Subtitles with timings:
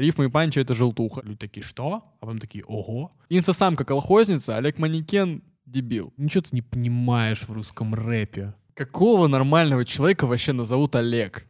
[0.00, 1.20] Рифма и панчи— это желтуха.
[1.22, 2.02] Люди такие, что?
[2.20, 3.12] А потом такие, ого.
[3.28, 6.14] Инстасамка колхозница, Олег Манекен— дебил.
[6.16, 8.54] Ничего ты не понимаешь в русском рэпе.
[8.72, 11.46] Какого нормального человека вообще назовут Олег?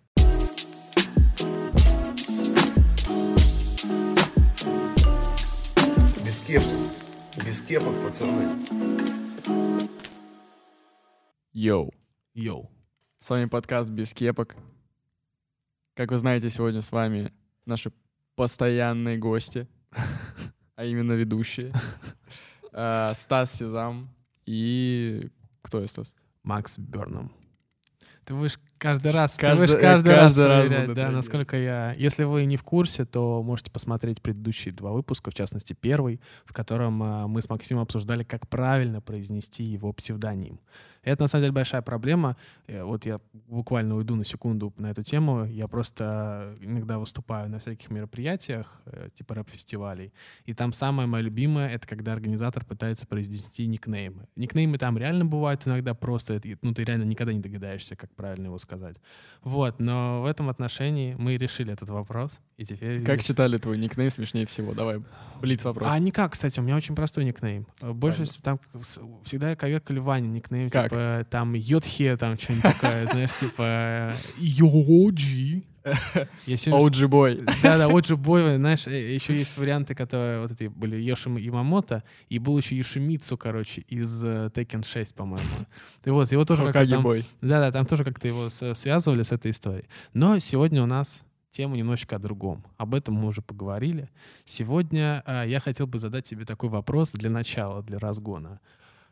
[6.24, 6.72] Без кепок.
[7.46, 8.50] Без кепок, пацаны.
[11.52, 11.94] Йоу.
[12.34, 12.68] Йоу.
[13.20, 14.56] С вами подкаст «Без кепок».
[15.94, 17.32] Как вы знаете, сегодня с вами
[17.64, 17.92] наши
[18.40, 19.68] постоянные гости,
[20.76, 21.72] а именно ведущие.
[22.72, 24.08] А, Стас Сезам
[24.46, 25.28] и...
[25.60, 26.14] Кто я, Стас?
[26.44, 27.32] Макс Берном.
[28.24, 31.12] Ты будешь каждый раз, Каждый- ты будешь каждый, каждый раз раз проверять, да, проверять.
[31.12, 31.94] насколько я...
[31.98, 36.52] Если вы не в курсе, то можете посмотреть предыдущие два выпуска, в частности, первый, в
[36.52, 40.60] котором а, мы с Максимом обсуждали, как правильно произнести его псевдоним.
[41.02, 42.36] Это, на самом деле, большая проблема.
[42.66, 45.46] Э, Вот я буквально уйду на секунду на эту тему.
[45.46, 50.12] Я просто иногда выступаю на всяких мероприятиях, э, типа рэп-фестивалей,
[50.44, 54.26] и там самое мое любимое— это когда организатор пытается произнести никнеймы.
[54.36, 58.58] Никнеймы там реально бывают иногда просто, ну, ты реально никогда не догадаешься, как правильно его
[58.58, 58.96] сказать.
[59.42, 63.02] Вот, но в этом отношении мы решили этот вопрос, и теперь...
[63.04, 64.74] Как читали твой никнейм смешнее всего?
[64.74, 65.02] Давай,
[65.40, 65.88] блиц вопрос.
[65.90, 67.66] А никак, кстати, у меня очень простой никнейм.
[67.80, 68.58] Больше там
[69.24, 70.89] всегда коверкали Ваня никнейм, Как?
[70.90, 75.62] Типа там Йодхе, там что-нибудь такое, знаешь, типа Йоджи.
[76.46, 77.44] Я OG Boy.
[77.62, 82.38] да-да, же бой, знаешь, э, еще есть варианты, которые вот эти были Йоши Ямамото, и
[82.38, 85.48] был еще Йошимицу, короче, из э, Tekken 6, по-моему.
[86.04, 86.96] И вот, его тоже как-то.
[86.96, 87.24] Boy.
[87.40, 89.86] Да-да, там тоже как-то его связывали с этой историей.
[90.12, 92.62] Но сегодня у нас тема немножечко о другом.
[92.76, 94.10] Об этом мы уже поговорили.
[94.44, 98.60] Сегодня а, я хотел бы задать тебе такой вопрос для начала, для разгона.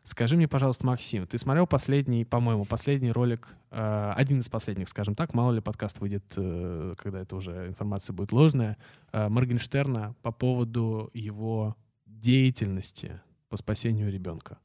[0.03, 5.13] Скажи мне, пожалуйста, Максим, ты смотрел последний, по-моему, последний ролик, э, один из последних, скажем
[5.13, 8.77] так, мало ли подкаст выйдет, э, когда это уже информация будет ложная,
[9.11, 11.75] э, Моргенштерна по поводу его
[12.05, 14.57] деятельности по спасению ребенка.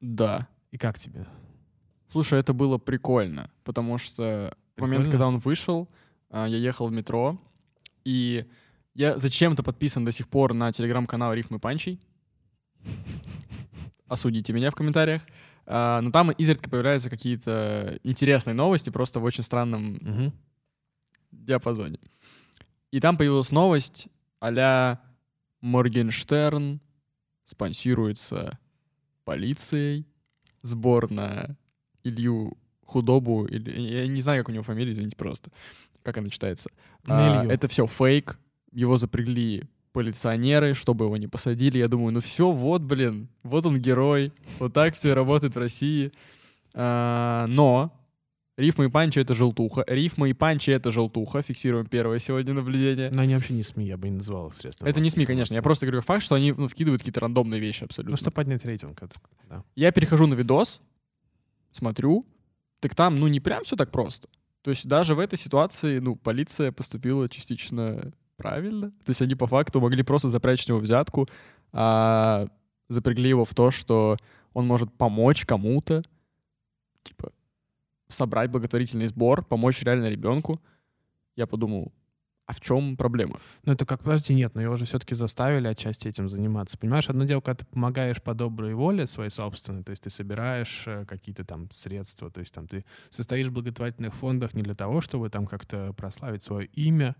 [0.00, 0.48] Да.
[0.70, 1.26] И как тебе?
[2.10, 5.10] Слушай, это было прикольно, потому что в момент, Прикольно?
[5.10, 5.88] когда он вышел,
[6.30, 7.38] а, я ехал в метро,
[8.04, 8.46] и
[8.94, 12.00] я зачем-то подписан до сих пор на телеграм-канал Рифмы Панчей.
[14.08, 15.22] Осудите меня в комментариях.
[15.66, 20.32] А, Но там изредка появляются какие-то интересные новости, просто в очень странном Мгм.
[21.30, 21.98] диапазоне.
[22.90, 24.08] И там появилась новость
[24.40, 24.98] а
[25.60, 26.80] Моргенштерн
[27.44, 28.58] спонсируется
[29.24, 30.06] полицией,
[30.62, 31.56] сбор на
[32.04, 35.50] Илью Худобу, или я не знаю, как у него фамилия, извините, просто.
[36.02, 36.70] Как она читается?
[37.06, 38.38] А, это все фейк.
[38.72, 39.64] Его запрягли
[39.98, 41.78] полиционеры, чтобы его не посадили.
[41.78, 44.32] Я думаю, ну все, вот, блин, вот он герой.
[44.60, 46.12] Вот так все работает в России.
[46.72, 47.92] А, но
[48.56, 49.84] рифма и панчи— это желтуха.
[49.88, 51.42] Рифма и панчи— это желтуха.
[51.42, 53.10] Фиксируем первое сегодня наблюдение.
[53.10, 54.86] Но они вообще не СМИ, я бы не назвал их средством.
[54.88, 55.52] Это не СМИ, конечно.
[55.54, 58.12] Я просто говорю факт, что они ну, вкидывают какие-то рандомные вещи абсолютно.
[58.12, 59.02] Ну, чтобы поднять рейтинг.
[59.02, 59.20] это-
[59.50, 59.64] да.
[59.74, 60.80] Я перехожу на видос,
[61.72, 62.24] смотрю,
[62.78, 64.28] так там, ну, не прям все так просто.
[64.62, 68.90] То есть даже в этой ситуации, ну, полиция поступила частично правильно.
[69.04, 71.28] То есть они по факту могли просто запрячь него взятку,
[71.72, 72.48] а
[72.88, 74.16] запрягли его в то, что
[74.54, 76.02] он может помочь кому-то,
[77.02, 77.32] типа,
[78.08, 80.62] собрать благотворительный сбор, помочь реально ребенку.
[81.36, 81.92] Я подумал,
[82.48, 83.40] а в чем проблема?
[83.64, 86.78] Ну, это как, подожди, нет, но его же все-таки заставили отчасти этим заниматься.
[86.78, 90.84] Понимаешь, одно дело, когда ты помогаешь по доброй воле своей собственной, то есть ты собираешь
[90.86, 95.02] э, какие-то там средства, то есть там ты состоишь в благотворительных фондах не для того,
[95.02, 97.16] чтобы там как-то прославить свое имя,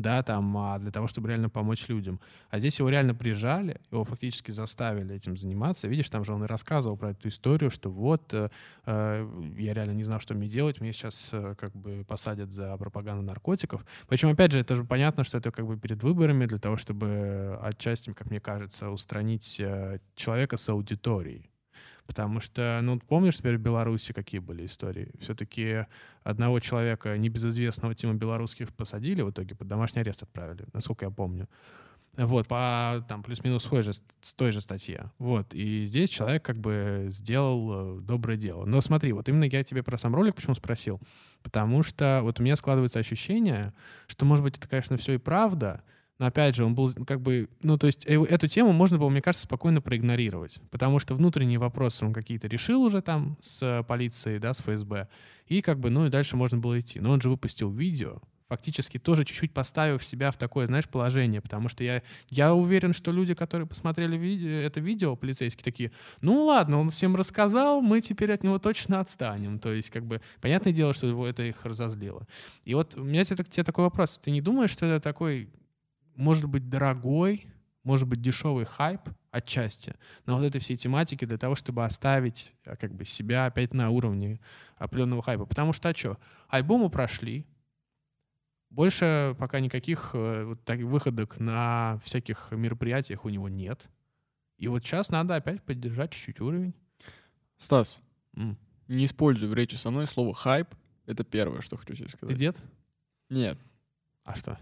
[0.00, 2.20] да, там, а для того, чтобы реально помочь людям.
[2.50, 5.88] А здесь его реально прижали, его фактически заставили этим заниматься.
[5.88, 8.48] Видишь, там же он и рассказывал про эту историю, что вот, э,
[8.86, 9.28] э,
[9.58, 13.22] я реально не знал, что мне делать, мне сейчас э, как бы посадят за пропаганду
[13.22, 13.84] наркотиков.
[14.08, 17.58] Причем, опять же, это же понятно, что это как бы перед выборами для того, чтобы
[17.62, 21.50] отчасти, как мне кажется, устранить э, человека с аудиторией.
[22.10, 25.12] Потому что, ну, помнишь теперь в Беларуси какие были истории?
[25.20, 25.86] Все-таки
[26.24, 31.48] одного человека, небезызвестного тима белорусских, посадили в итоге, под домашний арест отправили, насколько я помню.
[32.16, 35.12] Вот, по там плюс-минус той же, с той же статье.
[35.20, 38.64] Вот, и здесь человек как бы сделал э, доброе дело.
[38.64, 41.00] Но смотри, вот именно я тебе про сам ролик почему спросил.
[41.44, 43.72] Потому что вот у меня складывается ощущение,
[44.08, 45.84] что, может быть, это, конечно, все и правда,
[46.20, 49.08] но опять же, он был как бы, ну, то есть э- эту тему можно было,
[49.08, 54.38] мне кажется, спокойно проигнорировать, потому что внутренние вопросы он какие-то решил уже там с полицией,
[54.38, 55.08] да, с ФСБ,
[55.46, 57.00] и как бы, ну, и дальше можно было идти.
[57.00, 58.20] Но он же выпустил видео,
[58.50, 63.12] фактически тоже чуть-чуть поставив себя в такое, знаешь, положение, потому что я, я уверен, что
[63.12, 65.90] люди, которые посмотрели ви- это видео, полицейские, такие,
[66.20, 69.58] ну ладно, он всем рассказал, мы теперь от него точно отстанем.
[69.58, 72.26] То есть, как бы, понятное дело, что его это их разозлило.
[72.66, 74.20] И вот у меня тебе, тебе такой вопрос.
[74.22, 75.48] Ты не думаешь, что это такой
[76.16, 77.46] может быть дорогой,
[77.82, 79.94] может быть дешевый хайп отчасти,
[80.26, 83.90] но вот этой всей тематики для того, чтобы оставить а, как бы себя опять на
[83.90, 84.40] уровне
[84.76, 85.46] определенного хайпа.
[85.46, 86.18] Потому что, а что,
[86.48, 87.46] альбомы прошли,
[88.70, 93.88] больше пока никаких э, вот таких выходок на всяких мероприятиях у него нет.
[94.58, 96.74] И вот сейчас надо опять поддержать чуть-чуть уровень.
[97.56, 98.00] Стас,
[98.36, 98.56] М.
[98.88, 100.68] не используй в речи со мной слово «хайп».
[101.06, 102.36] Это первое, что хочу тебе Ты сказать.
[102.36, 102.62] дед?
[103.30, 103.58] Нет,
[104.24, 104.58] А что?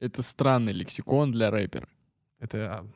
[0.00, 1.88] Это странный лексикон для рэпера.
[2.40, 2.86] Это а,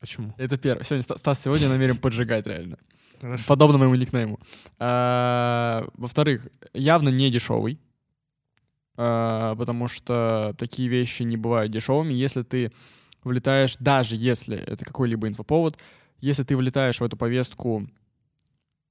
[0.00, 0.34] почему?
[0.38, 0.84] Это первое.
[0.84, 2.78] Сегодня, Ста- Стас, сегодня намерен поджигать реально.
[3.20, 3.44] Хорошо.
[3.46, 4.38] Подобно моему никнейму.
[4.78, 7.78] А, Во-вторых, явно не дешевый.
[8.96, 12.12] А, Потому что такие вещи не бывают дешевыми.
[12.12, 12.72] Если ты
[13.24, 15.78] влетаешь, даже если это какой-либо инфоповод,
[16.20, 17.86] если ты влетаешь в эту повестку,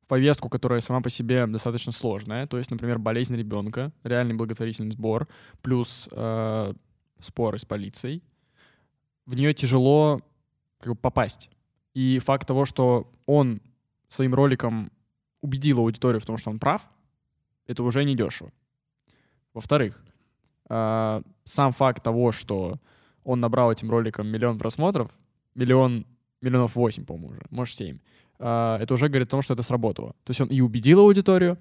[0.03, 4.91] в повестку, которая сама по себе достаточно сложная, то есть, например, болезнь ребенка, реальный благотворительный
[4.91, 5.27] сбор,
[5.61, 6.73] плюс э,
[7.21, 8.23] споры с полицией,
[9.25, 10.21] в нее тяжело
[10.79, 11.49] как бы, попасть.
[11.93, 13.61] И факт того, что он
[14.07, 14.91] своим роликом
[15.41, 16.87] убедил аудиторию в том, что он прав,
[17.67, 18.51] это уже не дешево.
[19.53, 20.03] Во-вторых,
[20.69, 22.79] а, сам факт того, что
[23.23, 25.11] он набрал этим роликом миллион просмотров,
[25.55, 26.05] миллион,
[26.41, 27.99] миллионов восемь, по-моему, уже, может, семь,
[28.39, 30.13] а, это уже говорит о том, что это сработало.
[30.23, 31.57] То есть он и убедил аудиторию,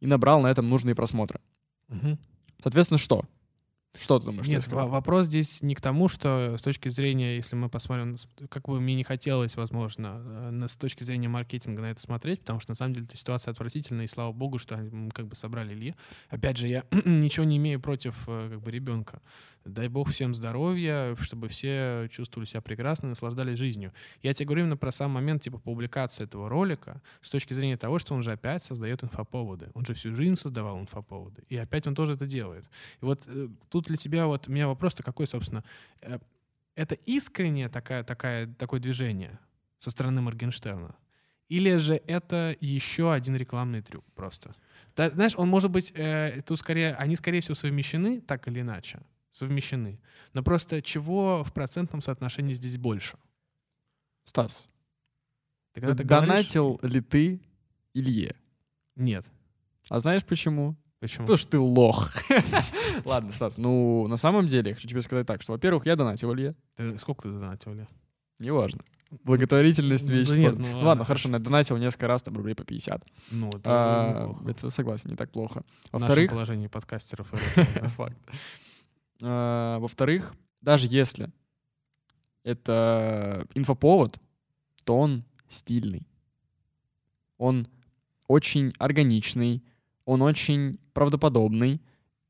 [0.00, 1.40] и набрал на этом нужные просмотры.
[1.88, 2.18] Мгм.
[2.62, 3.24] Соответственно, что?
[3.96, 4.48] Что ты думаешь?
[4.48, 8.16] Нет, вопрос здесь не к тому, что с точки зрения, если мы посмотрим,
[8.48, 10.20] как бы мне не хотелось, возможно,
[10.52, 13.52] э, с точки зрения маркетинга на это смотреть, потому что на самом деле эта ситуация
[13.52, 15.94] отвратительная, и слава богу, что они как бы собрали Ильи.
[16.28, 19.20] Опять же, я ничего не имею против э, как бы ребенка.
[19.64, 23.92] Дай бог всем здоровья, чтобы все чувствовали себя прекрасно, наслаждались жизнью.
[24.22, 27.98] Я тебе говорю именно про сам момент типа публикации этого ролика с точки зрения того,
[27.98, 29.70] что он же опять создает инфоповоды.
[29.72, 31.44] Он же всю жизнь создавал инфоповоды.
[31.48, 32.68] И опять он тоже это делает.
[33.00, 33.48] И вот э,
[33.84, 35.62] тут для тебя вот у меня вопрос-то какой, собственно,
[36.00, 36.18] Э,
[36.76, 39.38] это искреннее такая, такая, такое движение
[39.78, 40.94] со стороны Моргенштерна?
[41.48, 44.54] Или же это еще один рекламный трюк просто?
[44.96, 49.00] Да, знаешь, он может быть, э, тут скорее, они скорее всего совмещены так или иначе,
[49.30, 50.00] совмещены.
[50.32, 53.16] Но просто чего в процентном соотношении здесь больше?
[54.24, 54.66] Стас,
[55.74, 57.40] Ты когда ты говоришь- донатил ли ты
[57.92, 58.34] Илье?
[58.96, 59.26] Нет.
[59.90, 60.76] А знаешь почему?
[61.04, 61.26] Почему?
[61.26, 62.12] Потому что ты лох.
[63.04, 66.32] Ладно, Стас, ну, на самом деле, я хочу тебе сказать так, что, во-первых, я донатил
[66.32, 66.54] Илье.
[66.96, 67.86] Сколько ты донатил, Илья?
[68.38, 68.80] Неважно.
[69.22, 70.28] Благотворительность, Ну, вещь.
[70.30, 70.82] да нет, ну ладно.
[70.86, 73.04] ладно, хорошо, я донатил несколько раз, там, рублей по 50.
[73.32, 74.50] Ну, это А, неплохо.
[74.50, 75.62] это, согласен, не так плохо.
[75.90, 77.30] В Во-вторых, положении подкастеров.
[77.56, 78.16] это, факт.
[79.22, 81.30] А, Во-вторых, даже если
[82.44, 84.18] это инфоповод,
[84.84, 86.06] то он стильный.
[87.38, 87.68] Он
[88.26, 89.62] очень органичный,
[90.04, 91.80] он очень правдоподобный,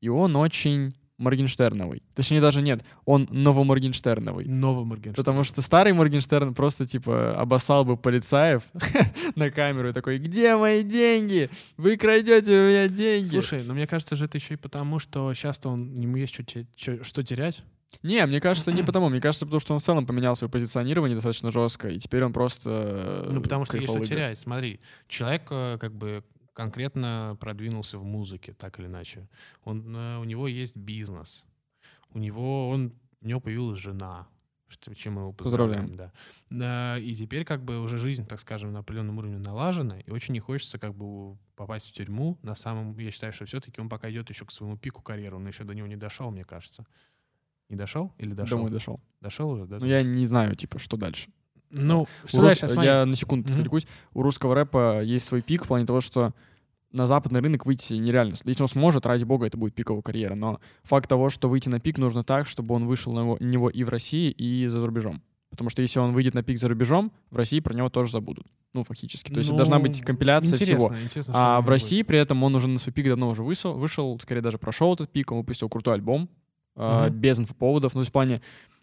[0.01, 2.03] и он очень Моргенштерновый.
[2.13, 4.45] Точнее, даже нет, он новоморгенштерновый.
[4.45, 5.15] Новый Моргенштерн.
[5.15, 8.63] Потому что старый Моргенштерн просто, типа, обоссал бы полицаев
[9.35, 11.49] на камеру и такой, где мои деньги?
[11.77, 13.27] Вы крадете у меня деньги.
[13.27, 17.03] Слушай, но мне кажется же это еще и потому, что сейчас-то он, ему есть что,
[17.03, 17.63] что терять.
[18.03, 19.07] Не, мне кажется, не потому.
[19.07, 22.33] Мне кажется, потому что он в целом поменял свое позиционирование достаточно жестко, и теперь он
[22.33, 23.23] просто...
[23.25, 24.37] э, Ну, потому что есть что терять.
[24.37, 26.23] Смотри, человек э, как бы
[26.55, 29.27] конкретно продвинулся в музыке, так или иначе.
[29.63, 31.45] Он, э, у него есть бизнес.
[32.11, 34.27] У него, он, у него появилась жена,
[34.67, 35.89] что, чем мы его поздравляем.
[35.89, 36.11] Поздравляем.
[36.49, 36.95] Да.
[36.95, 40.33] Да, и теперь как бы уже жизнь, так скажем, на определенном уровне налажена, и очень
[40.33, 42.39] не хочется как бы попасть в тюрьму.
[42.41, 45.45] На самом, я считаю, что все-таки он пока идет еще к своему пику карьеры, он
[45.45, 46.85] еще до него не дошел, мне кажется.
[47.67, 48.59] Не дошел или дошел?
[48.59, 49.01] Думаю, дошел.
[49.19, 49.77] Дошел уже, да?
[49.79, 51.29] Но я не знаю, типа, что дальше.
[51.83, 52.67] Ну, что рус- дальше?
[52.69, 52.89] Смотри.
[52.89, 53.85] Я на секунду отвлекусь.
[54.13, 56.33] У русского рэпа есть свой пик в плане того, что
[56.91, 58.35] на западный рынок выйти нереально.
[58.45, 60.35] Если он сможет, ради бога, это будет пиковая карьера.
[60.35, 63.83] Но факт того, что выйти на пик нужно так, чтобы он вышел на него, и
[63.83, 65.21] в России, и за рубежом.
[65.49, 68.47] Потому что если он выйдет на пик за рубежом, в России про него тоже забудут.
[68.73, 69.31] Ну, фактически.
[69.31, 71.03] То есть Ну, должна быть компиляция интересно, всего.
[71.03, 71.69] интересно, А в будет.
[71.71, 74.93] России при этом он уже на свой пик давно уже вышел, вышел скорее даже прошел
[74.93, 76.29] этот пик, он выпустил крутой альбом,
[76.75, 77.15] э, Мгм.
[77.19, 77.93] без инфоповодов.
[77.93, 78.41] Ну, в плане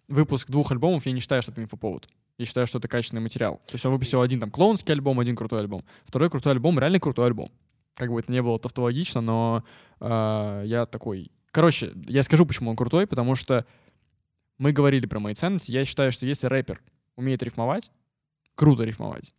[0.08, 2.08] выпуск двух альбомов я не считаю, что это инфоповод.
[2.38, 3.60] Я считаю, что это качественный материал.
[3.66, 5.84] То есть он выпустил один там клоунский альбом, один крутой альбом.
[6.04, 7.52] Второй крутой альбом, реально крутой альбом.
[7.94, 9.64] Как бы это не было тавтологично, но
[10.00, 11.30] э, я такой...
[11.50, 13.66] Короче, я скажу, почему он крутой, потому что
[14.58, 15.70] мы говорили про мои ценности.
[15.70, 16.80] Я считаю, что если рэпер
[17.16, 17.90] умеет рифмовать,
[18.54, 19.34] круто рифмовать,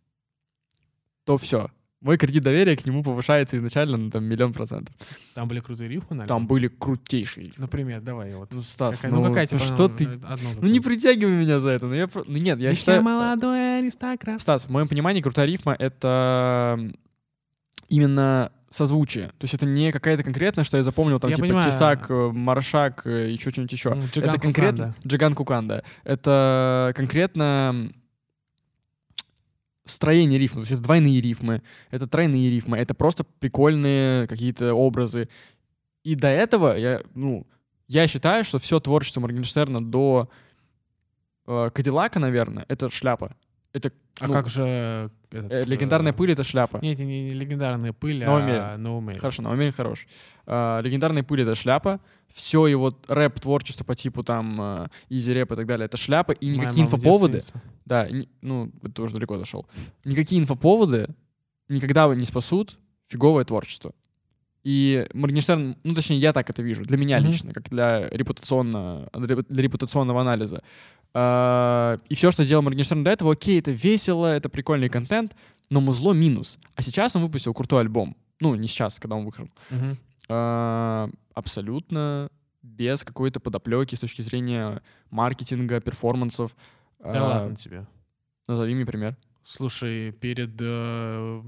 [1.24, 1.70] то все.
[2.04, 4.94] Мой кредит доверия к нему повышается изначально на там миллион процентов.
[5.32, 6.28] Там были крутые рифмы, наверное?
[6.28, 7.46] Там были крутейшие.
[7.46, 7.62] рифмы.
[7.62, 8.52] Например, давай вот.
[8.52, 10.04] Ну, Стас, Какая- ну, ну, какая тебе что ты...
[10.04, 11.86] Одну Ну не притягивай меня за это.
[11.86, 13.02] Ну, я ну нет, я Ведь считаю...
[13.02, 14.42] молодой аристократ.
[14.42, 16.78] Стас, в моем понимании крутая рифма— это
[17.88, 19.28] именно созвучие.
[19.28, 21.70] То есть это не какая-то конкретная, что я запомнил, там Я типа понимаю.
[21.70, 23.94] Тесак, э, Маршак э, и что-нибудь еще.
[23.94, 24.76] Ну, Джиган это конкретно...
[24.88, 25.08] Куканда.
[25.08, 25.82] Джиган Кукан, да.
[26.04, 27.92] Это конкретно
[29.84, 30.54] строение рифм.
[30.54, 35.28] То есть это двойные рифмы, это тройные рифмы, это просто прикольные какие-то образы.
[36.02, 37.46] И до этого я, ну,
[37.88, 40.30] я считаю, что все творчество Моргенштерна до
[41.46, 43.36] э, Кадиллака, наверное, это шляпа.
[43.74, 45.10] Это А ну, как же...
[45.32, 46.78] этот, э, легендарная э, пыль— это шляпа.
[46.80, 49.18] Нет, не, не легендарная пыль, No а Man.
[49.18, 50.06] Хорошо, но умерен хорош.
[50.46, 52.00] А, легендарная пыль— это шляпа.
[52.32, 56.32] Все его рэп-творчество по типу там изи рэп и так далее— это шляпа.
[56.32, 57.42] И Моя никакие мама инфоповоды...
[57.84, 59.66] Да, ни- ну, это уже далеко зашел.
[60.04, 61.08] Никакие инфоповоды
[61.68, 62.78] никогда не спасут
[63.08, 63.92] фиговое творчество.
[64.64, 67.26] И Моргенштерн, ну, точнее, я так это вижу, для меня Мгм.
[67.26, 70.62] лично, как для, репутационно, для репутационного анализа.
[71.14, 75.34] А, И все, что делал Моргенштерн до этого, окей, это весело, это прикольный контент,
[75.70, 76.58] но музло минус.
[76.74, 78.16] А сейчас он выпустил крутой альбом.
[78.40, 79.48] Ну, не сейчас, когда он вышел.
[80.28, 82.28] А, Абсолютно
[82.62, 86.54] без какой-то подоплеки с точки зрения маркетинга, перформансов.
[87.00, 87.86] Да А, ладно тебе.
[88.48, 89.16] Назови мне пример.
[89.42, 91.42] Слушай, перед э,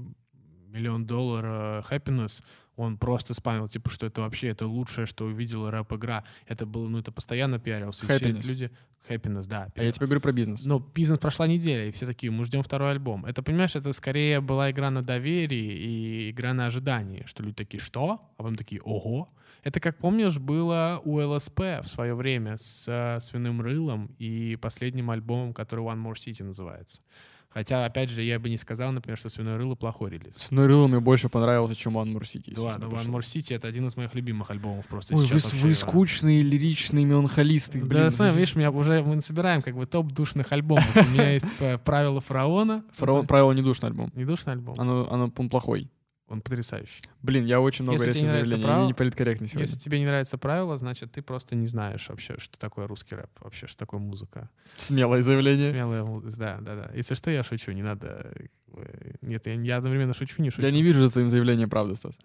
[0.67, 2.43] миллион доллар э, Happiness
[2.77, 6.23] он просто спамил, типа, что это вообще это лучшее, что увидела рэп-игра.
[6.45, 8.05] Это было, ну, это постоянно пиарился.
[8.05, 8.47] И все Happiness.
[8.47, 8.71] люди...
[9.09, 9.69] Happiness, да.
[9.75, 10.65] А я тебе говорю про бизнес.
[10.65, 13.25] Но бизнес прошла неделя, и все такие, мы ждем второй альбом.
[13.25, 17.79] Это, понимаешь, это скорее была игра на доверии и игра на ожидании, что люди такие,
[17.79, 18.21] что?
[18.37, 19.29] А потом такие, ого.
[19.63, 25.09] Это, как помнишь, было у ЛСП в свое время с э, «Свиным рылом» и последним
[25.09, 27.01] альбомом, который «One More City» называется.
[27.49, 30.35] Хотя, опять же, я бы не сказал, например, что «Свиное рыло» плохой релиз.
[30.35, 32.53] С Нурилом мне больше понравился, чем One More City.
[32.53, 35.41] Да ладно, One More City— это один из моих любимых альбомов просто Ой, вы, сейчас.
[35.41, 35.75] с- вообще, вы да.
[35.75, 37.79] скучные, лиричные, меланхолисты.
[37.81, 38.11] Да, блин.
[38.11, 40.95] смотри, видишь, меня уже мы собираем как бы топ душных альбомов.
[40.95, 42.83] У меня есть п- правила фараона.
[42.93, 44.11] Фараон, правило не душный альбом.
[44.13, 44.75] Не душный альбом.
[44.79, 45.89] Оно, оно, он плохой.
[46.29, 47.01] Он потрясающий.
[47.21, 49.65] Блин, я очень много Если тебе не нравится право- не политкорректный сегодня.
[49.65, 53.29] Если тебе не нравится правило, значит, ты просто не знаешь вообще, что такое русский рэп,
[53.39, 54.49] вообще, что такое музыка.
[54.75, 55.71] Смелое заявление.
[55.71, 56.35] Смелая музыка.
[56.37, 56.91] Да, да, да.
[56.93, 58.29] Если что, я шучу, не надо...
[58.73, 60.65] э, Нет, я, я одновременно шучу, не шучу.
[60.65, 62.19] Я не вижу за твоим заявлением правды, Стас.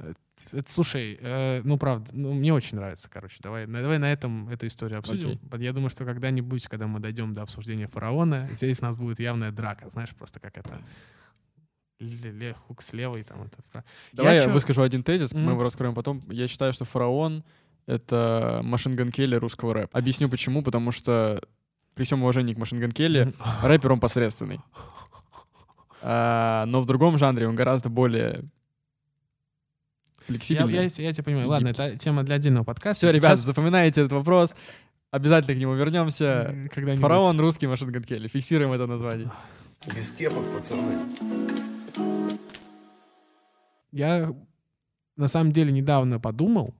[0.52, 3.36] Это, слушай, э, ну правда, ну, мне очень нравится, короче.
[3.40, 5.38] Давай, на- давай на этом эту историю обсудим.
[5.58, 9.52] Я думаю, что когда-нибудь, когда мы дойдем до обсуждения фараона, здесь у нас будет явная
[9.52, 10.80] драка, знаешь, просто как это
[12.02, 13.84] ле- хук с левой там это.
[14.12, 15.50] Давай я, чё- выскажу один тезис, мы Мгм.
[15.52, 16.22] его раскроем потом.
[16.30, 17.42] Я считаю, что фараон—
[17.86, 19.98] это Машинган Келли русского рэпа.
[19.98, 20.62] Объясню почему.
[20.62, 21.42] Потому что
[21.94, 23.34] при всем уважении к Машинган Келли, Мгм.
[23.64, 24.60] рэпер он посредственный.
[26.02, 30.72] А, но в другом жанре он гораздо более Я, флексибельный.
[30.74, 31.48] я, я тебя понимаю.
[31.48, 33.06] Ладно, это тема для отдельного подкаста.
[33.06, 34.54] Все, ребят, Сейчас, запоминайте этот вопрос.
[35.10, 36.68] Обязательно к нему вернемся.
[36.74, 38.28] когда-нибудь- Фараон русский Машинган Келли.
[38.28, 39.30] Фиксируем это название.
[39.94, 40.98] Без кепок, пацаны.
[43.92, 44.34] Я
[45.16, 46.74] на самом деле недавно подумал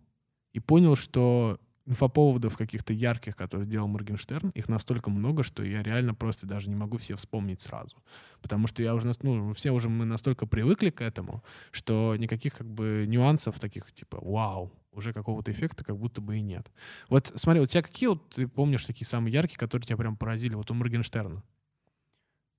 [0.53, 6.15] и понял, что инфоповодов каких-то ярких, которые делал Моргенштерн, их настолько много, что я реально
[6.15, 7.97] просто даже не могу все вспомнить сразу.
[8.41, 12.69] Потому что я уже, ну, все уже мы настолько привыкли к этому, что никаких как
[12.69, 16.71] бы нюансов таких типа «Вау!» уже какого-то эффекта как будто бы и нет.
[17.09, 20.55] Вот смотри, у тебя какие вот ты помнишь такие самые яркие, которые тебя прям поразили?
[20.55, 21.43] Вот у Моргенштерна.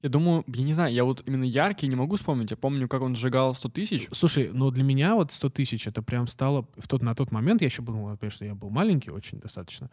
[0.03, 2.51] Я думаю, я не знаю, я вот именно яркий не могу вспомнить.
[2.51, 4.09] Я помню, как он сжигал 100 тысяч.
[4.11, 6.67] Слушай, ну для меня вот 100 тысяч это прям стало...
[6.75, 9.39] В тот, на тот момент я еще был, ну, опять, что я был маленький очень
[9.39, 9.89] достаточно.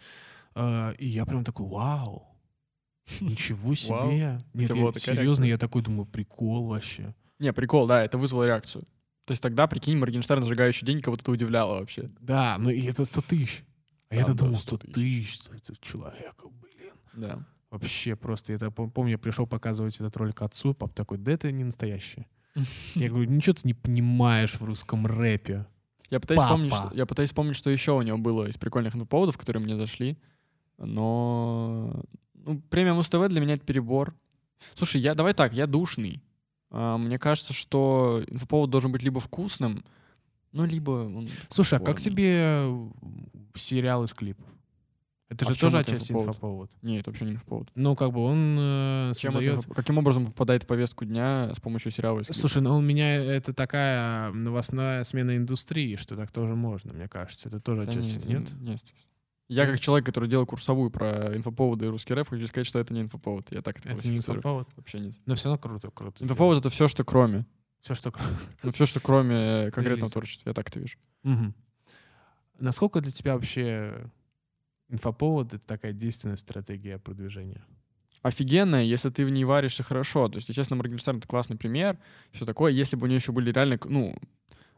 [0.57, 2.27] э, и я прям такой, вау,
[3.21, 3.95] ничего себе.
[3.95, 4.11] Вау.
[4.11, 5.47] Нет, я, серьезно, реакция?
[5.47, 7.15] я такой думаю, прикол вообще.
[7.39, 8.83] Не, прикол, да, это вызвало реакцию.
[9.27, 12.11] То есть тогда, прикинь, Моргенштерн сжигающий день, кого-то это удивляло вообще.
[12.21, 13.63] Да, ну и это 100 тысяч.
[14.09, 16.95] А Да, я-то да, думал, 100 100 тысяч за человека, блин.
[17.13, 17.47] Да.
[17.71, 21.51] Вообще просто, я это помню, я пришел показывать этот ролик отцу, пап такой, да это
[21.53, 22.27] не настоящее.
[22.95, 25.67] Я говорю, ничего ты не понимаешь в русском рэпе.
[26.11, 26.55] Я пытаюсь, Папа.
[26.55, 29.77] вспомнить, что, я пытаюсь вспомнить, что еще у него было из прикольных поводов, которые мне
[29.77, 30.19] зашли.
[30.79, 34.17] Но ну, премия Муз-ТВ для меня это перебор.
[34.75, 36.21] Слушай, я, давай так, я душный.
[36.71, 39.85] А, мне кажется, что инфоповод должен быть либо вкусным,
[40.53, 40.91] ну, либо...
[40.91, 42.89] он Слушай, а как тебе э,
[43.55, 44.47] сериал из клипов?
[45.31, 46.29] Это А же тоже это отчасти инфоповод?
[46.35, 46.71] инфоповод.
[46.83, 47.71] Нет, это вообще не инфоповод.
[47.77, 49.59] Ну, как бы он э, Чем это создает...
[49.61, 52.23] инфо- каким образом попадает в повестку дня с помощью сериала?
[52.25, 57.47] Слушай, ну у меня это такая новостная смена индустрии, что так тоже можно, мне кажется.
[57.49, 58.53] Это тоже Да отчасти нет, нет.
[58.61, 58.95] нет.
[59.49, 62.93] Я как человек, который делал курсовую про инфоповоды и русский рэп, хочу сказать, что это
[62.93, 63.47] не инфоповод.
[63.53, 64.69] Я так это, Это не инфоповод.
[64.77, 65.15] Вообще нет.
[65.27, 66.23] Но все равно круто, круто.
[66.25, 67.47] Инфоповод— это все, что кроме.
[67.83, 68.29] Все, что круто.
[68.65, 70.51] Ну, все, что кроме э, конкретного творчества.
[70.51, 70.99] Я так это вижу.
[72.59, 74.11] Насколько для тебя вообще
[74.91, 77.65] инфоповод— это такая действенная стратегия продвижения?
[78.23, 80.29] Офигенно, если ты в ней варишься хорошо.
[80.29, 81.97] То есть, естественно, Моргенштерн— это классный пример,
[82.33, 82.73] все такое.
[82.73, 84.15] Если бы у нее еще были реально, ну,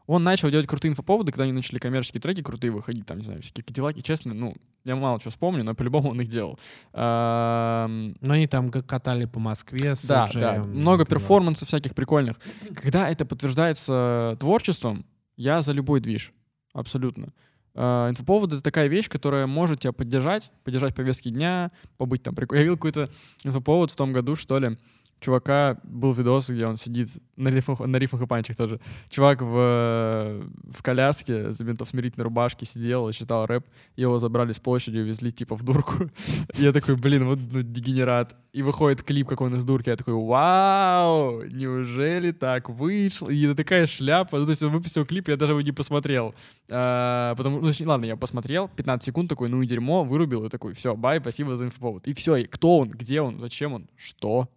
[0.05, 3.41] Он начал делать крутые инфоповоды, когда они начали коммерческие треки крутые выходить, там, не знаю,
[3.41, 6.59] всякие кадиллаки, честно, ну, я мало чего вспомню, но по-любому он их делал.
[6.93, 10.63] Но они там катали по Москве да, да, например.
[10.63, 12.37] много перформансов всяких прикольных.
[12.75, 15.05] Когда это подтверждается творчеством,
[15.37, 16.33] я за любой движ,
[16.73, 17.33] абсолютно.
[17.75, 22.35] А, Инфоповод— это такая вещь, которая может тебя поддержать, поддержать повестки дня, побыть там.
[22.51, 23.09] Я видел какой-то
[23.43, 24.77] инфоповод в том году, что ли,
[25.23, 28.79] чувака был видос, где он сидит на рифмах, на рифмах и панчах тоже.
[29.09, 33.65] Чувак в, в коляске, забинтов смирительной рубашке сидел и читал рэп.
[33.95, 36.09] Его забрали с площади и увезли типа в дурку.
[36.55, 38.35] Я такой, блин, вот ну, дегенерат.
[38.51, 39.89] И выходит клип, как он из дурки.
[39.89, 43.29] Я такой, вау, неужели так вышло?
[43.29, 44.37] И это такая шляпа.
[44.37, 46.35] Ну, то есть он выпустил клип, я даже его не посмотрел.
[46.69, 50.49] А, потому, ну, точнее, ладно, я посмотрел, 15 секунд такой, ну и дерьмо, вырубил, и
[50.49, 52.07] такой, все, бай, спасибо за инфоповод.
[52.07, 54.49] И все, и кто он, где он, зачем он, что?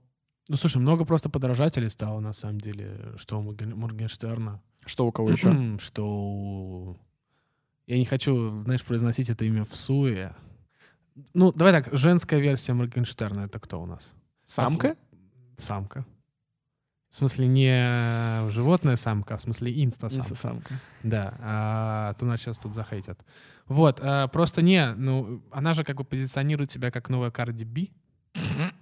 [0.48, 5.12] Ну, слушай, много просто подражателей стало, на самом деле, что у Морген- Моргенштерна, Что у
[5.12, 5.78] кого еще?
[5.80, 6.98] что у-
[7.86, 10.34] Я не хочу, знаешь, произносить это имя в суе.
[11.34, 14.12] Ну, давай так, женская версия Моргенштерна— это кто у нас?
[14.44, 14.96] Самка?
[15.56, 16.04] Самка.
[17.08, 20.34] В смысле, не животная самка, а в смысле инста-самка.
[20.34, 20.80] самка.
[21.02, 23.18] Да, а, то нас сейчас тут захейтят.
[23.66, 27.90] Вот, а, просто не, ну, она же как бы позиционирует себя как новая Карди Би.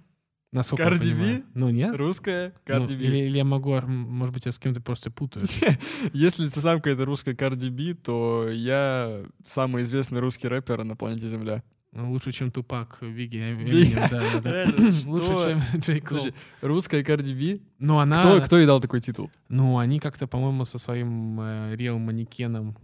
[0.55, 0.99] Насколько B?
[0.99, 1.43] понимаю.
[1.53, 1.95] Ну, нет?
[1.97, 3.03] Русская Ну, Cardi B.
[3.03, 5.45] или, или я могу, может быть, я с кем-то просто путаю.
[6.13, 11.61] Если самка это русская Cardi B, то я самый известный русский рэпер на планете Земля.
[11.91, 14.65] Ну, Лучше, чем Тупак, Виги, Ви- Эминем, да, да, да.
[15.05, 16.27] Лучше, чем Джей Кол.
[16.61, 17.61] Русская Cardi B?
[17.79, 18.21] Ну, она...
[18.21, 19.29] Кто, кто ей дал такой титул?
[19.49, 22.77] Ну, они как-то, по-моему, со своим э, Реал манекеном.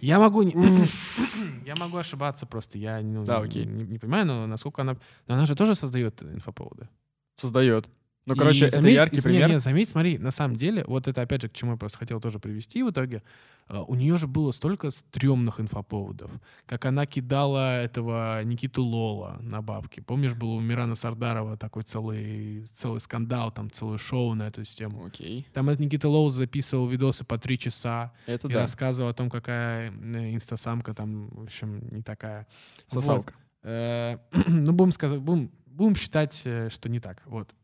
[0.00, 0.42] Я могу
[1.66, 2.78] я могу ошибаться просто.
[2.78, 4.96] Я ну, Да, не, не- не понимаю, но насколько она...
[5.26, 6.88] Но она же тоже создает инфоповоды.
[7.36, 7.88] Создает.
[8.28, 9.48] Ну, И короче, это заметь- яркий и- пример.
[9.48, 11.96] Не, не, заметь, смотри, на самом деле, вот это опять же, к чему я просто
[11.98, 13.22] хотел тоже привести в итоге,
[13.68, 16.30] э, у нее же было столько стрёмных инфоповодов,
[16.66, 20.00] как она кидала этого Никиту Лола на бабки.
[20.00, 25.06] Помнишь, был у Мирана Сардарова такой целый, целый скандал, там целое шоу на эту тему.
[25.06, 25.46] Окей.
[25.54, 28.60] Там этот Никита Лоу записывал видосы по три часа Это и да.
[28.60, 32.46] рассказывал о том, какая э, инстасамка там, в общем, не такая.
[32.90, 33.02] Вот.
[33.02, 33.34] Сосалка.
[33.62, 37.22] Э, Ну, будем сказать, будем, будем считать, что не так.
[37.26, 37.54] Вот.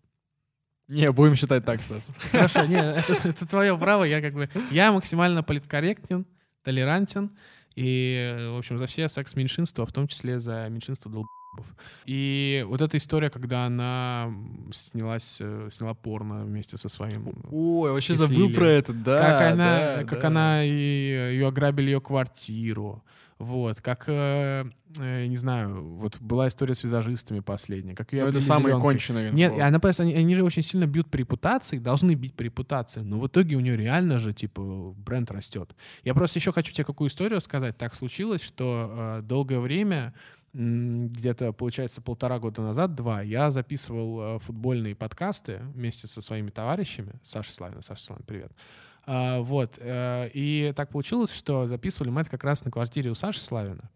[0.89, 2.13] Не, будем считать так, Стас.
[2.33, 4.05] Хорошо, не, это, это твое право.
[4.05, 6.27] Я как бы я максимально политкорректен,
[6.63, 7.31] толерантен
[7.75, 11.31] и, в общем, за все секс-меньшинства, в том числе за меньшинство долбов.
[12.05, 14.33] И вот эта история, когда она
[14.73, 19.19] снялась, э, сняла порно вместе со своим Ой, вообще забыл про это, да.
[19.19, 20.27] как она, да, как да.
[20.27, 23.05] она и ее ограбили ее квартиру,
[23.39, 24.65] вот, как э,
[24.99, 28.69] э, не знаю, вот была история с визажистами последняя, как ее Ну, это облили самый
[28.69, 28.91] зелёнкой.
[28.91, 29.33] конченый.
[29.33, 29.65] Нет, инфо.
[29.65, 33.19] она просто, они, они же очень сильно бьют по репутации, должны бить по репутации, но
[33.19, 35.75] в итоге у нее реально же, типа, бренд растет.
[36.05, 37.77] Я просто еще хочу тебе какую историю сказать.
[37.77, 40.15] Так случилось, что э, долгое время,
[40.53, 47.15] где-то, получается, полтора года назад, два, я записывал э, футбольные подкасты вместе со своими товарищами.
[47.25, 48.53] Саша Славина, Саша Славина, привет.
[49.07, 53.15] А, вот, э, и так получилось, что записывали мы это как раз на квартире у
[53.15, 53.91] Саши Славина.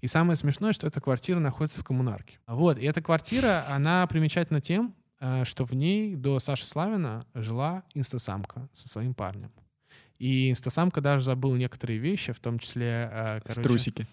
[0.00, 2.38] И самое смешное, что эта квартира находится в коммунарке.
[2.46, 7.82] Вот, и эта квартира, она примечательна тем, э, что в ней до Саши Славина жила
[7.94, 9.52] инстасамка со своим парнем.
[10.18, 13.10] И инстасамка даже забыла некоторые вещи, в том числе...
[13.12, 14.06] э, короче- Струсики.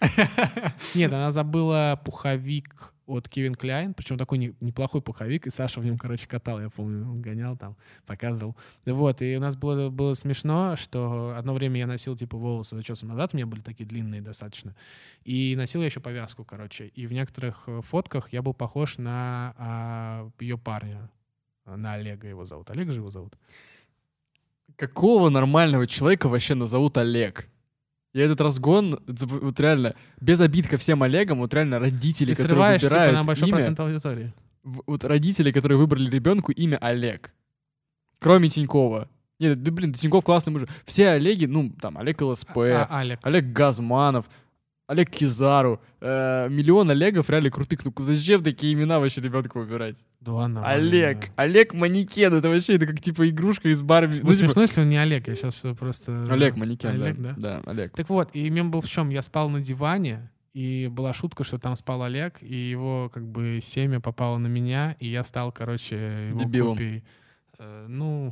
[0.94, 5.84] Нет, она забыла пуховик от Кевин Кляйн, причем такой не- неплохой пуховик, и Саша в
[5.84, 8.56] нем, короче, катал, я помню, он гонял там, показывал.
[8.86, 13.08] Вот, и у нас было, было смешно, что одно время я носил, типа, волосы зачесом
[13.08, 14.74] назад, у меня были такие длинные достаточно,
[15.24, 20.30] и носил я еще повязку, короче, и в некоторых э, фотках я был похож на
[20.38, 21.10] ее парня,
[21.64, 22.70] на Олега его зовут.
[22.70, 23.36] Олег же его зовут?
[24.76, 27.48] Какого нормального человека вообще назовут Олег?
[28.14, 32.78] Я этот разгон, вот реально, без обид ко всем Олегам, вот реально родители, Ты которые
[32.78, 34.32] типа, выбирают на большой имя, процент аудитории.
[34.62, 37.32] вот родители, которые выбрали ребенку имя Олег.
[38.18, 39.08] Кроме Тинькова.
[39.40, 40.68] Нет, да блин, Тиньков классный мужик.
[40.84, 43.18] Все Олеги, ну, там, Олег ЛСП, А, Олег.
[43.22, 44.28] Олег Газманов,
[44.92, 47.82] Олег Кизару, э, миллион Олегов реально крутых.
[47.84, 49.96] Ну зачем такие имена вообще ребенку выбирать?
[50.20, 50.66] Да ладно.
[50.66, 51.32] Олег, ладно.
[51.36, 54.12] Олег Манекен, это вообще это как типа игрушка из Барби.
[54.16, 56.26] Ну, типа, смешно, если он не Олег, я сейчас просто...
[56.28, 57.34] Олег Манекен, Олег, да.
[57.38, 57.62] да?
[57.62, 57.96] Да, Олег.
[57.96, 59.08] Так вот, и мем был в чем?
[59.08, 63.60] Я спал на диване, и была шутка, что там спал Олег, и его как бы
[63.62, 66.76] семя попало на меня, и я стал, короче, его Дебилом.
[66.76, 67.04] копией.
[67.58, 68.30] Э, ну,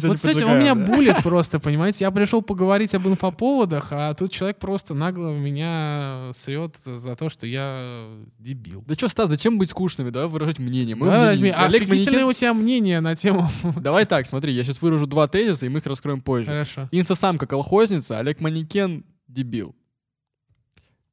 [0.00, 0.86] Мы Вот с этим у меня да?
[0.86, 2.04] булит просто, понимаете?
[2.04, 7.46] Я пришел поговорить об инфоповодах, а тут человек просто нагло меня срет за, то, что
[7.46, 8.84] я дебил.
[8.86, 10.10] Да что, Стас, зачем быть скучными?
[10.10, 10.96] Давай выражать мнение.
[10.96, 13.48] Мы Да, мнение- Олег Манекен- у тебя мнение на тему.
[13.76, 16.46] Давай так, смотри, я сейчас выражу два тезиса, и мы их раскроем позже.
[16.46, 16.88] Хорошо.
[16.90, 19.74] Инстасамка колхозница, Олег Манекен дебил.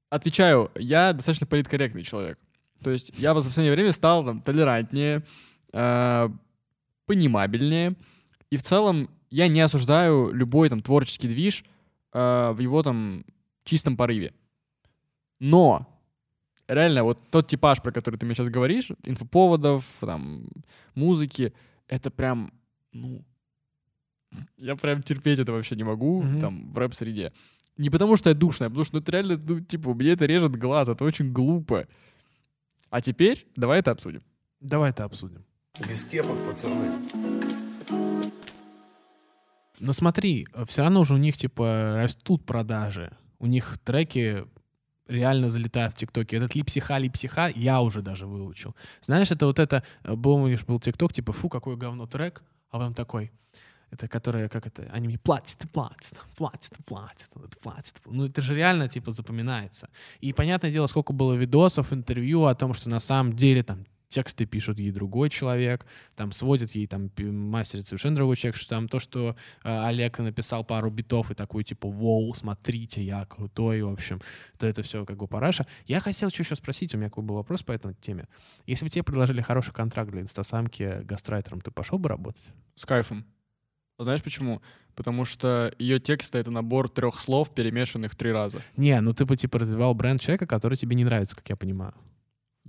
[0.10, 2.40] Отвечаю, я достаточно политкорректный человек.
[2.84, 5.24] То есть я в последнее время стал там, толерантнее,
[5.74, 6.30] э,
[7.06, 7.96] понимабельнее.
[8.52, 11.64] И в целом я не осуждаю любой там творческий движ
[12.14, 13.24] э, в его там
[13.64, 14.34] чистом порыве.
[15.40, 15.88] Но
[16.68, 20.48] реально вот тот типаж, про который ты мне сейчас говоришь, инфоповодов, там,
[20.96, 21.54] музыки,
[21.88, 22.52] это прям,
[22.92, 23.24] ну,
[24.58, 26.40] я прям терпеть это вообще не могу, Мгм.
[26.40, 27.32] там, в рэп-среде.
[27.78, 30.26] Не потому что я душная, а потому что ну, это реально, ну, типа, мне это
[30.26, 31.88] режет глаз, это очень глупо.
[32.90, 34.22] А теперь давай это обсудим.
[34.60, 35.46] Давай это обсудим.
[35.88, 36.92] Без кепок, пацаны.
[39.80, 43.12] Но смотри, все равно уже у них, типа, растут продажи.
[43.40, 44.46] У них треки
[45.08, 46.38] реально залетают в ТикТоке.
[46.38, 48.76] Этот липсиха, липсиха я уже даже выучил.
[49.02, 52.94] Знаешь, это вот это, э, помнишь, был ТикТок, типа, фу, какое говно трек, а потом
[52.94, 53.32] такой,
[53.92, 57.30] это которое, как это, они мне платят, платят, платят, платят,
[57.62, 58.02] платят.
[58.06, 59.90] Ну, это же реально, типа, запоминается.
[60.22, 64.46] И, понятное дело, сколько было видосов, интервью о том, что на самом деле там тексты
[64.46, 69.00] пишут ей другой человек, там сводит ей, там мастерит совершенно другой человек, что там то,
[69.00, 74.22] что э, Олег написал пару битов и такой типа «Воу, смотрите, я крутой», в общем,
[74.58, 75.66] то это все как бы параша.
[75.86, 78.28] Я хотел что еще спросить, у меня какой был вопрос по этой теме.
[78.66, 82.52] Если бы тебе предложили хороший контракт для инстасамки гастрайтером, ты пошел бы работать?
[82.76, 83.26] С кайфом.
[84.00, 84.62] Знаешь почему?
[84.96, 88.62] Потому что ее тексты— это набор трех слов, перемешанных три раза.
[88.78, 91.94] Не, ну ты бы типа развивал бренд человека, который тебе не нравится, как я понимаю.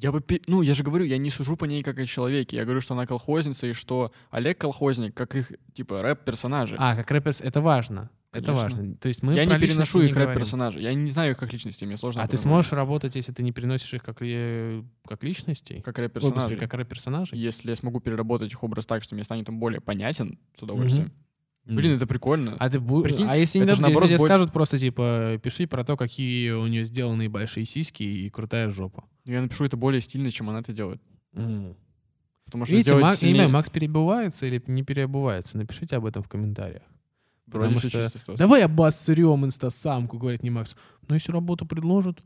[0.00, 2.56] Я бы, ну, я же говорю, я не сужу по ней как о человеке.
[2.56, 6.76] Я говорю, что она колхозница, и что Олег колхозник, как их, типа, рэп-персонажи.
[6.78, 8.10] А, как рэпер, это важно.
[8.32, 8.62] Это Конечно.
[8.62, 8.96] важно.
[8.96, 10.82] То есть мы я не переношу их рэп-персонажей.
[10.82, 13.52] Я не знаю их как личности, мне сложно А ты сможешь работать, если ты не
[13.52, 15.82] переносишь их как, ли- как личностей?
[15.82, 16.40] Как Ой, рэп-персонажей.
[16.40, 17.38] господи, как рэп-персонажей?
[17.38, 21.08] Если я смогу переработать их образ так, что мне станет он более понятен, с удовольствием.
[21.08, 21.14] Мгм.
[21.66, 22.56] Блин, это прикольно.
[22.58, 25.66] А, ты бу- Прикинь, а если не дадут, наоборот тебе боль- скажут просто, типа, пиши
[25.66, 29.04] про то, какие у нее сделаны большие сиськи и крутая жопа.
[29.26, 31.00] Но я напишу это более стильно, чем она это делает.
[31.32, 35.56] Потому что Видите, Мак- не сильнее- знаю, Макс перебывается или не переобувается?
[35.58, 36.82] Напишите об этом в комментариях.
[37.46, 40.74] Вроде Потому всё что давай обосрем инстасамку, говорит не Макс.
[41.08, 42.18] Но если работу предложат,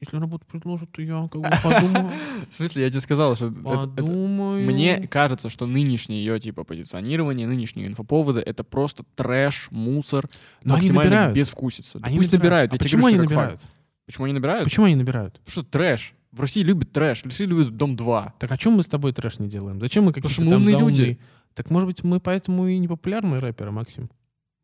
[0.00, 2.10] если работу предложат, то я как бы подумаю,
[2.50, 4.64] В смысле, я тебе сказал, что подумаю.
[4.64, 10.28] Мне кажется, что нынешнее ее типа позиционирование, нынешние инфоповоды это просто трэш, мусор,
[10.64, 11.98] максимально безвкусица.
[12.02, 12.72] Они пусть набирают.
[12.72, 13.60] А почему они набирают?
[14.06, 14.64] Почему они набирают?
[14.64, 15.34] Почему они набирают?
[15.40, 16.14] Потому что трэш.
[16.32, 17.22] В России любят трэш.
[17.22, 18.34] В России любят Дом 2.
[18.38, 19.80] Так о чем мы с тобой трэш не делаем?
[19.80, 21.18] Зачем мы какие-то там умные заумные- люди.
[21.54, 24.10] Так может быть мы поэтому и не популярные рэперы, Максим?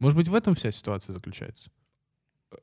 [0.01, 1.71] Может быть в этом вся ситуация заключается?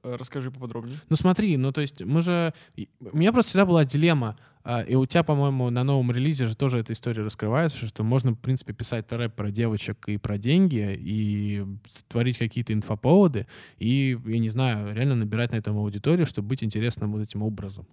[0.04, 1.00] Э, Расскажи поподробнее.
[1.10, 2.54] Ну смотри, ну то есть мы же...
[3.00, 6.56] У меня просто всегда была дилемма, а, и у тебя, по-моему, на новом релизе же
[6.56, 10.96] тоже эта история раскрывается, что можно, в принципе, писать рэп про девочек и про деньги,
[11.00, 11.66] и
[12.08, 17.12] творить какие-то инфоповоды, и, я не знаю, реально набирать на этом аудиторию, чтобы быть интересным
[17.12, 17.88] вот этим образом.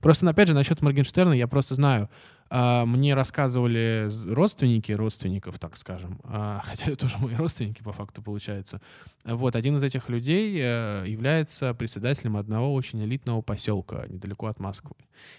[0.00, 2.08] Просто, опять же, насчет Моргенштерна я просто знаю,
[2.52, 8.82] мне рассказывали родственники родственников, так скажем, а, хотя это тоже мои родственники по факту получается.
[9.24, 14.96] Вот, один из этих людей э, является председателем одного очень элитного поселка недалеко от Москвы.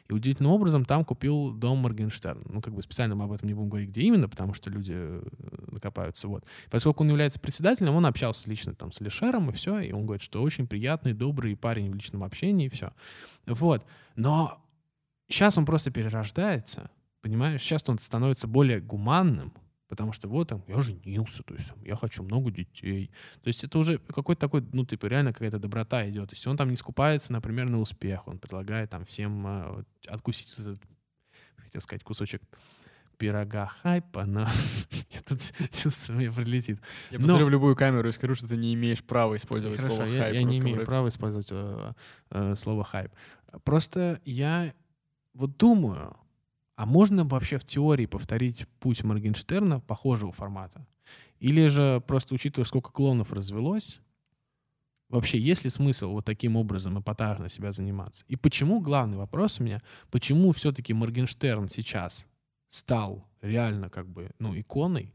[0.07, 2.43] И удивительным образом там купил дом Моргенштерн.
[2.45, 4.93] Ну, как бы специально мы об этом не будем говорить, где именно, потому что люди
[4.95, 5.23] э,
[5.67, 6.27] накопаются.
[6.27, 6.45] Вот.
[6.71, 9.79] Поскольку он является председателем, он общался лично там с Лишером, и все.
[9.79, 12.93] И он говорит, что очень приятный, добрый парень в личном общении, и все.
[13.45, 13.85] Вот.
[14.15, 14.63] Но
[15.27, 16.89] сейчас он просто перерождается,
[17.23, 17.61] понимаешь?
[17.61, 19.53] Сейчас он становится более гуманным,
[19.87, 23.09] потому что вот там, я женился, то есть я хочу много детей.
[23.41, 26.29] То есть это уже какой-то такой, ну, типа, реально какая-то доброта идет.
[26.29, 28.27] То есть он там не скупается, например, на успех.
[28.27, 29.43] Он предлагает там всем
[29.75, 30.83] вот откусить вот этот,
[31.55, 32.41] хотел сказать, кусочек
[33.17, 34.41] пирога хайпа, но
[35.11, 35.39] я тут
[35.71, 36.79] чувствую, мне прилетит.
[37.09, 39.95] Я Но- посмотрю в любую камеру и скажу, что ты не имеешь права использовать Хорошо,
[39.97, 40.33] слово я, хайп.
[40.35, 40.85] я не имею рэпе.
[40.85, 41.93] права использовать э,
[42.31, 43.13] э, слово хайп.
[43.63, 44.73] Просто я
[45.33, 46.17] вот думаю,
[46.75, 50.87] а можно вообще в теории повторить путь Моргенштерна похожего формата?
[51.39, 53.99] Или же просто учитывая, сколько клонов развелось,
[55.09, 58.25] вообще есть ли смысл вот таким образом эпатажно себя заниматься?
[58.27, 62.25] И почему, главный вопрос у меня, почему все-таки Моргенштерн сейчас
[62.69, 65.13] стал реально как бы, ну, иконой,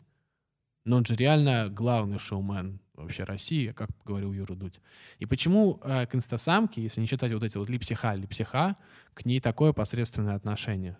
[0.84, 4.80] но он же реально главный шоумен вообще России, как говорил Юра Дудь.
[5.18, 8.76] И почему э, к инстасамке, если не считать вот эти вот липсиха, липсиха,
[9.14, 10.96] к ней такое посредственное отношение?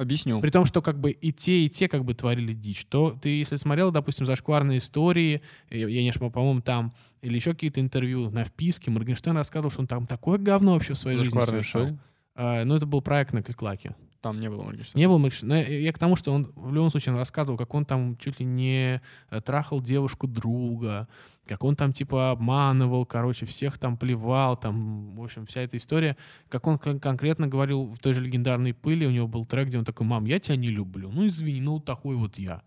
[0.00, 0.40] Объясню.
[0.40, 2.86] При том, что как бы и те, и те как бы творили дичь.
[2.86, 7.52] То ты, если смотрел, допустим, «Зашкварные истории», я, я не ошибаюсь, по-моему, там, или еще
[7.52, 11.28] какие-то интервью на вписке, Моргенштерн рассказывал, что он там такое говно вообще в своей жизни
[11.28, 11.82] Зашкварные совершал.
[11.82, 11.98] истории?
[12.34, 13.94] А, ну, это был проект на Кликлаке.
[14.20, 14.98] Там не было Моргенштерна.
[14.98, 15.48] Не был Моргенштерн.
[15.48, 18.16] Но я, я к тому, что он в любом случае он рассказывал, как он там
[18.18, 21.08] чуть ли не э, трахал девушку друга,
[21.46, 26.16] как он там типа обманывал, короче, всех там плевал, там, в общем, вся эта история.
[26.48, 29.78] Как он кон- конкретно говорил в той же легендарной пыли, у него был трек, где
[29.78, 31.10] он такой, мам, я тебя не люблю.
[31.10, 32.62] Ну, извини, ну, такой вот я.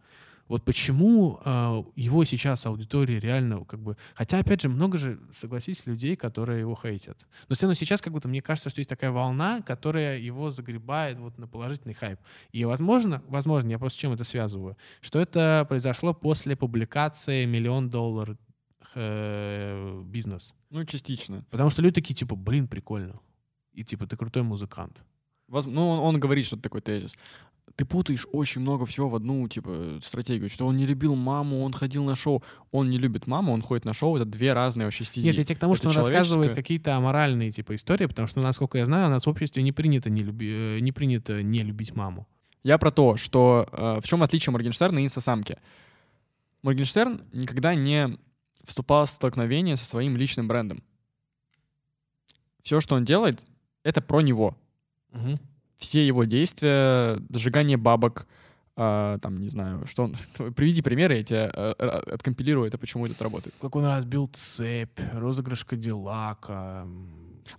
[0.48, 3.98] Вот почему э, его сейчас аудитория реально как бы...
[4.14, 7.18] Хотя, опять же, много же, согласитесь, людей, которые его хейтят.
[7.48, 11.18] Но все равно сейчас как будто мне кажется, что есть такая волна, которая его загребает
[11.18, 12.20] вот на положительный хайп.
[12.52, 17.90] И возможно, возможно, я просто с чем это связываю, что это произошло после публикации «Миллион
[17.90, 18.38] долларов
[18.96, 20.54] э, бизнес».
[20.70, 21.46] Ну, частично.
[21.52, 23.20] Потому что люди такие, типа, блин, прикольно.
[23.72, 25.04] И типа, ты крутой музыкант.
[25.48, 27.16] Ну, он, он говорит, что это такой тезис.
[27.76, 30.50] Ты путаешь очень много всего в одну, типа, стратегию.
[30.50, 32.44] Что он не любил маму, он ходил на шоу.
[32.72, 34.16] Он не любит маму, он ходит на шоу.
[34.16, 35.26] Это две разные вообще стези.
[35.26, 38.42] Нет, я тебе к тому, Это что он рассказывает какие-то аморальные типа истории, потому что,
[38.42, 41.64] насколько я знаю, у нас в обществе не принято не, люби, э, не принято не
[41.64, 42.28] любить маму.
[42.64, 45.58] Я про то, что э, в чем отличие Моргенштерна и инстасамки.
[46.62, 48.18] Моргенштерн никогда не
[48.64, 50.84] вступал в столкновение со своим личным брендом.
[52.62, 53.44] Все, что он делает,
[53.84, 54.56] это про него.
[55.84, 58.26] Все его действия, зажигание бабок,
[58.78, 60.16] а, там, не знаю, что он...
[60.56, 61.72] Приведи примеры, я тебе э,
[62.14, 63.54] откомпилирую это, почему это работает.
[63.60, 66.88] Как он разбил цепь, розыгрыш Кадиллака.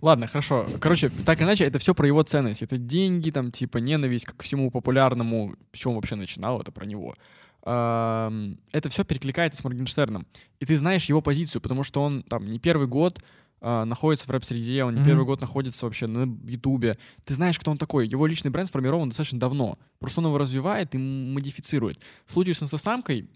[0.01, 0.65] Ладно, хорошо.
[0.79, 2.63] Короче, так или иначе, это все про его ценность.
[2.63, 5.53] Это деньги, там, типа, ненависть к всему популярному.
[5.71, 7.13] С чего вообще начинал, это про него.
[7.61, 10.25] Это все перекликается с Моргенштерном.
[10.59, 13.21] И ты знаешь его позицию, потому что он там не первый год
[13.61, 15.09] находится в рэп-среде, он не Мгм.
[15.09, 16.97] первый год находится вообще на Ютубе.
[17.23, 18.07] Ты знаешь, кто он такой.
[18.07, 19.79] Его личный бренд сформирован достаточно давно.
[19.99, 21.99] Просто он его развивает и модифицирует.
[22.25, 23.29] В случае с инстасамкой,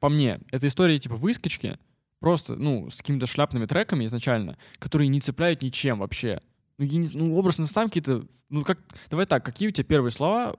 [0.00, 1.78] по мне, это история типа выскочки,
[2.18, 6.40] просто, ну, с какими-то шляпными треками изначально, которые не цепляют ничем вообще.
[6.78, 8.78] Ну, я не ну образ инстасамки это, ну, как,
[9.10, 10.56] давай так, какие у тебя первые слова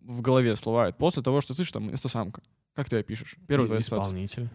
[0.00, 2.42] в голове всплывают после того, что ты слышишь там инстасамка?
[2.74, 3.36] Как ты ее пишешь?
[3.46, 4.24] Твоя ассоциация.
[4.26, 4.50] исполнитель.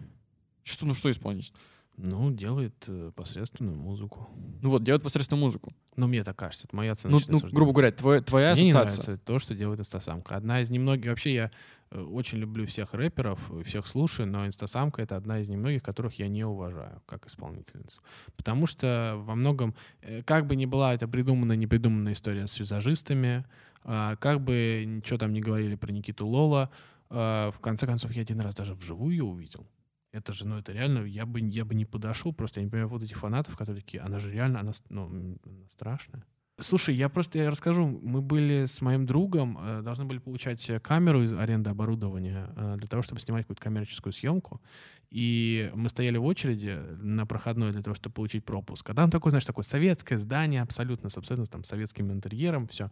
[0.63, 1.52] Что, ну, что исполнить?
[2.01, 4.29] Ну, делает э, посредственную музыку.
[4.62, 5.73] Ну вот, делать посредственную музыку.
[5.97, 7.55] Ну, мне так кажется, это моя Ну, оценочная ну, суждение.
[7.55, 9.03] грубо говоря, твоя, твоя Мне не ассоциация.
[9.03, 10.38] нравится то, что делает инстасамка.
[10.38, 11.09] Одна из немногих...
[11.09, 11.51] Вообще я
[11.91, 16.29] э, очень люблю всех рэперов, всех слушаю, но инстасамка— это одна из немногих, которых я
[16.29, 18.01] не уважаю как исполнительницу.
[18.38, 23.45] Потому что во многом, э, как бы ни была это придуманная, непридуманная история с визажистами,
[23.83, 26.69] а, как бы ничего там не говорили про Никиту Лола,
[27.09, 29.65] а, в конце концов, я один раз даже вживую ее увидел.
[30.12, 32.89] Это же, ну, это реально, я бы, я бы не подошел, просто я не понимаю
[32.89, 36.26] вот этих фанатов, которые такие, она же реально, она, ну, она страшная.
[36.62, 37.88] Слушай, я просто я расскажу.
[37.88, 42.76] Мы были с моим другом, э, должны были получать э, камеру из аренды оборудования э,
[42.78, 44.62] для того, чтобы снимать какую-то коммерческую съемку.
[45.10, 48.89] И мы стояли в очереди на проходной для того, чтобы получить пропуск.
[48.89, 52.91] А там такое, знаешь, такое советское здание абсолютно, с абсолютно там советским интерьером, все.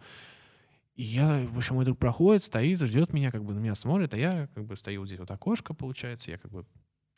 [0.96, 4.14] И я, в общем, мой друг проходит, стоит, ждет меня, как бы на меня смотрит,
[4.14, 6.66] а я как бы стою вот здесь вот окошко, получается, я как бы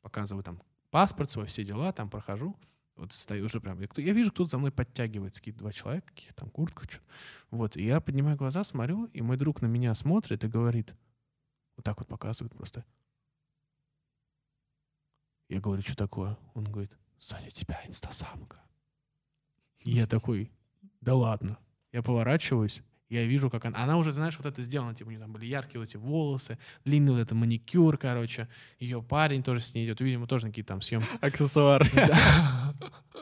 [0.02, 2.56] показываю там паспорт свой, все дела, там прохожу.
[2.96, 3.80] Вот стою уже прям.
[3.80, 7.02] Я, вижу, кто-то за мной подтягивается, какие-то два человека, каких там куртка, что
[7.50, 10.94] Вот, и я поднимаю глаза, смотрю, и мой друг на меня смотрит и говорит,
[11.78, 12.84] вот так вот показывает просто.
[15.48, 16.38] Я говорю, что такое?
[16.54, 18.62] Он говорит, сзади тебя инстасамка.
[19.86, 20.52] Я такой,
[21.00, 21.58] да ладно.
[21.94, 23.82] Я поворачиваюсь, я вижу, как она...
[23.82, 26.58] Она уже, знаешь, вот это сделано, типа, у нее там были яркие вот эти волосы,
[26.86, 28.48] длинный вот это маникюр, короче.
[28.80, 30.00] Ее парень тоже с ней идет.
[30.02, 31.08] Видимо, тоже на какие-то там съемки.
[31.22, 31.89] Аксессуар.
[31.95, 32.74] Да.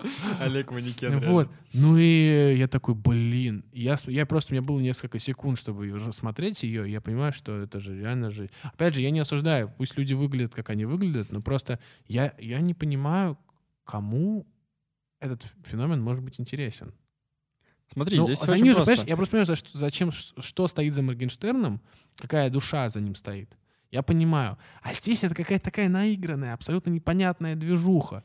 [0.39, 1.19] Олег Манекен.
[1.19, 1.49] Вот.
[1.73, 3.65] Ну и я такой, блин.
[3.71, 7.79] Я, я просто, у меня было несколько секунд, чтобы рассмотреть ее, я понимаю, что это
[7.79, 8.49] же реально же...
[8.61, 12.59] Опять же, я не осуждаю, пусть люди выглядят, как они выглядят, но просто я, я
[12.59, 13.37] не понимаю,
[13.85, 14.45] кому
[15.19, 16.93] этот феномен может быть интересен.
[17.93, 18.91] Смотри, Ну, здесь за ним же, просто.
[18.91, 21.81] понимаешь, я просто понимаю, за что, зачем, что стоит за Моргенштерном,
[22.17, 23.57] какая душа за ним стоит.
[23.89, 24.57] Я понимаю.
[24.81, 28.23] А здесь это какая-то такая наигранная, абсолютно непонятная движуха.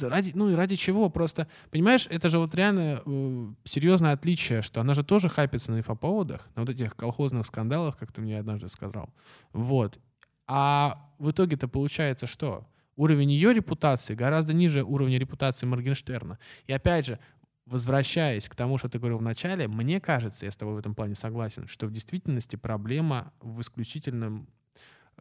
[0.00, 1.10] Ради, ну и ради чего?
[1.10, 5.78] Просто, понимаешь, это же вот реально э, серьезное отличие, что она же тоже хайпится на
[5.80, 9.10] инфоповодах, на вот этих колхозных скандалах, как ты мне однажды сказал.
[9.52, 9.98] Вот.
[10.46, 12.66] А в итоге-то получается что?
[12.96, 16.38] Уровень ее репутации гораздо ниже уровня репутации Моргенштерна.
[16.66, 17.18] И опять же,
[17.66, 20.94] возвращаясь к тому, что ты говорил в начале, мне кажется, я с тобой в этом
[20.94, 24.48] плане согласен, что в действительности проблема в исключительном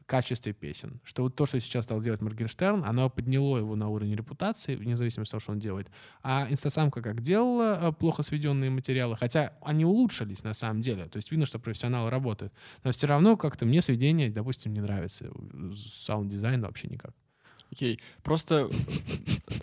[0.06, 1.00] качестве песен.
[1.04, 4.96] Что вот то, что сейчас стал делать Моргенштерн, оно подняло его на уровень репутации, вне
[4.96, 5.90] зависимости от того, что он делает.
[6.22, 11.08] А инстасамка как делала э, плохо сведенные материалы, хотя они улучшились на самом деле.
[11.08, 12.54] То есть видно, что профессионалы работают.
[12.84, 15.32] Но все равно как-то мне сведение, допустим, не нравится.
[16.04, 17.16] Саунд-дизайн вообще никак.
[17.72, 18.70] Окей, просто...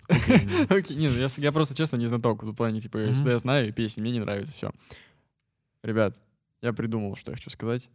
[0.69, 3.37] Окей, не, ну я, с- я просто честно не знаток в плане, типа, что я
[3.39, 4.71] знаю, песни, мне не нравится, все.
[5.81, 6.17] Ребят,
[6.61, 7.89] я придумал, что я хочу сказать.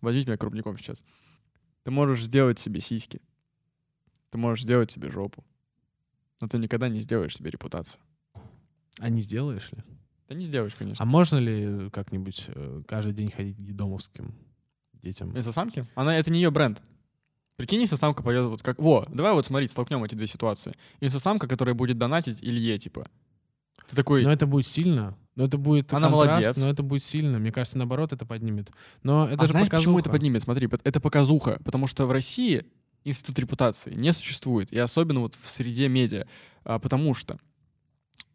[0.00, 1.02] Возьмите меня крупняком сейчас.
[1.84, 3.20] Ты можешь сделать себе сиськи.
[4.30, 5.44] Ты можешь сделать себе жопу.
[6.40, 8.00] Но ты никогда не сделаешь себе репутацию.
[9.00, 9.78] А не сделаешь ли?
[10.26, 11.02] Ты не сделаешь, конечно.
[11.02, 14.34] А можно ли как-нибудь э, каждый день ходить к детдомовским
[14.92, 15.36] детям?
[15.36, 15.86] Инстасамки?
[15.94, 16.82] Она, это не ее бренд.
[17.58, 18.78] Прикинь, инстасамка пойдет вот как...
[18.78, 20.74] Во, давай вот смотри, столкнем эти две ситуации.
[21.00, 23.08] Инстасамка, которая будет донатить Илье, типа.
[23.90, 24.22] Ты такой...
[24.22, 25.18] Но это будет сильно.
[25.34, 26.56] Но это будет Она контраст, молодец.
[26.56, 27.40] но это будет сильно.
[27.40, 28.70] Мне кажется, наоборот, это поднимет.
[29.02, 30.10] Но это а же знаешь, почему это показуха.
[30.12, 30.42] поднимет?
[30.42, 31.60] Смотри, это показуха.
[31.64, 32.64] Потому что в России
[33.02, 34.72] институт репутации не существует.
[34.72, 36.28] И особенно вот в среде медиа.
[36.62, 37.40] А, потому что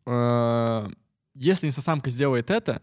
[0.06, 0.90] э,
[1.34, 2.82] если инстасамка сделает это,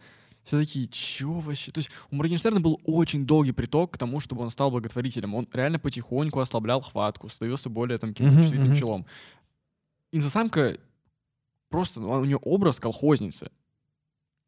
[0.50, 1.70] все такие, чё вообще?
[1.70, 5.34] То есть у Моргенштерна был очень долгий приток к тому, чтобы он стал благотворителем.
[5.36, 8.76] Он реально потихоньку ослаблял хватку, становился более там каким-то чувствительным мгм.
[8.76, 9.06] челом.
[10.10, 10.76] Инстасамка
[11.68, 13.52] просто, ну, у нее образ колхозницы.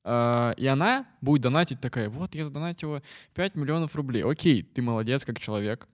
[0.03, 3.01] А, и она будет донатить такая, вот я задонатила
[3.35, 4.25] 5 миллионов рублей.
[4.25, 5.87] Окей, ты молодец как человек,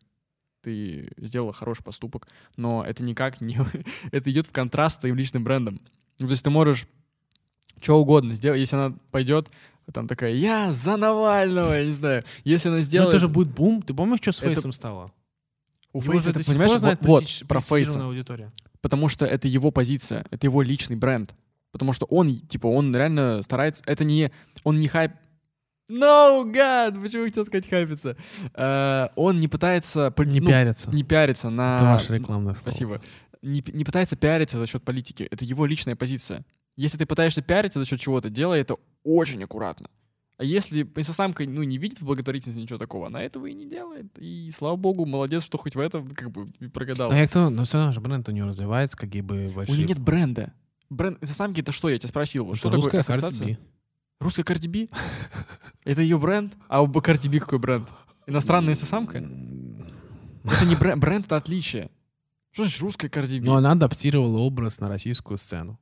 [0.63, 3.59] ты сделала хороший поступок, но это никак не...
[4.11, 5.83] это идет в контраст с твоим личным брендом.
[6.19, 6.89] Ну, то есть ты можешь
[7.83, 9.51] что угодно сделать, если она пойдет,
[9.93, 12.25] там такая, я за Навального, я не знаю.
[12.45, 13.11] Если она Но сделает...
[13.11, 13.83] это же будет бум.
[13.83, 15.13] Ты помнишь, что с Это- Фейсом стало?
[15.93, 18.05] У Его Фейса, это, понимаешь, вот, вот, про Фейса.
[18.05, 18.51] аудитория.
[18.83, 21.35] Потому что это его позиция, это его личный бренд.
[21.73, 23.83] Потому что он, типа, он реально старается...
[23.87, 24.31] Это не...
[24.65, 25.13] Он не хайп...
[25.91, 27.01] No, God!
[27.01, 28.17] Почему я хотел сказать хайпиться?
[28.55, 30.13] Э, он не пытается...
[30.19, 30.91] Не ну, пиарится.
[30.91, 31.77] Не пиарится на...
[31.77, 32.71] Это ваше рекламное слово.
[32.71, 33.01] Спасибо.
[33.43, 35.27] Не, не пытается пиариться за счет политики.
[35.31, 36.45] Это его личная позиция.
[36.77, 38.77] Если ты пытаешься пиариться за счет чего-то, делай это
[39.17, 39.89] очень аккуратно.
[40.39, 44.07] А если инстасамка ну, не видит в благотворительности ничего такого, она этого и не делает.
[44.19, 47.11] И слава богу, молодец, что хоть в этом как бы прогадал.
[47.11, 49.77] Но я кто, но все равно же бренд у нее развивается, какие бы У большие...
[49.79, 50.53] нее нет бренда.
[50.91, 51.89] Бренд инстасамки это что?
[51.89, 52.47] Я тебя спросил.
[52.47, 53.49] Это что такое русская Cardi ассоциация?
[53.49, 53.59] B.
[54.21, 54.89] Русская Cardi B?
[55.85, 56.55] Это ее бренд?
[56.69, 57.89] А у Cardi B какой бренд?
[58.27, 59.19] Иностранная инстасамка?
[59.19, 61.91] Это не бренд, бренд это отличие.
[62.53, 63.45] Что значит русская Cardi B?
[63.47, 65.81] Но она адаптировала образ на российскую сцену.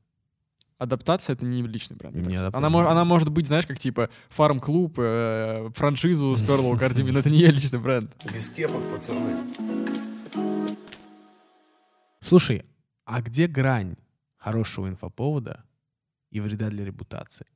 [0.78, 2.14] Адаптация это не личный бренд.
[2.16, 2.36] Не.
[2.36, 7.30] Она, она может быть, знаешь, как типа фарм-клуб, э, франшизу сперла у B, но это
[7.30, 8.14] не ее личный бренд.
[8.32, 9.38] Без кепок, пацаны.
[12.20, 12.66] Слушай,
[13.06, 13.96] а где грань
[14.36, 15.64] хорошего инфоповода
[16.30, 17.46] и вреда для репутации?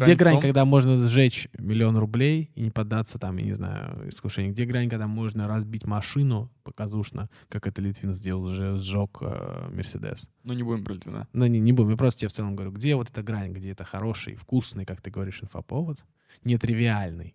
[0.00, 4.08] Где в грань, когда можно сжечь миллион рублей и не поддаться там, я не знаю,
[4.08, 4.52] искушению?
[4.52, 10.30] Где грань, когда можно разбить машину показушно, как это Литвин сделал, же сжег э, Мерседес?
[10.44, 11.28] Ну, не будем про Литвина.
[11.32, 13.70] Ну, не, не будем, я просто тебе в целом говорю, где вот эта грань, где
[13.70, 16.02] это хороший, вкусный, как ты говоришь, инфоповод,
[16.44, 17.34] нетривиальный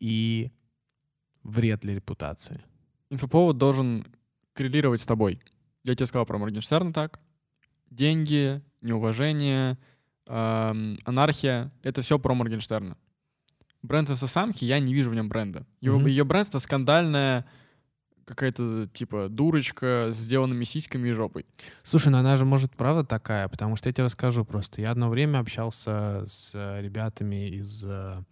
[0.00, 0.50] и
[1.42, 2.60] вред для репутации?
[3.10, 4.04] Инфоповод должен
[4.52, 5.40] коррелировать с тобой.
[5.84, 7.20] Я тебе сказал про Моргенштерна так.
[7.90, 9.78] Деньги, неуважение,
[10.26, 12.96] эм, анархия— это все про Моргенштерна.
[13.82, 15.64] Бренд инстасамки, я не вижу в нем бренда.
[15.80, 16.06] Его, Мгм.
[16.08, 17.46] ее бренд— это скандальная
[18.24, 21.46] какая-то, типа, дурочка с сделанными сиськами и жопой.
[21.84, 24.80] Слушай, ну она же может правда такая, потому что я тебе расскажу просто.
[24.80, 28.24] Я одно время общался с ребятами из э,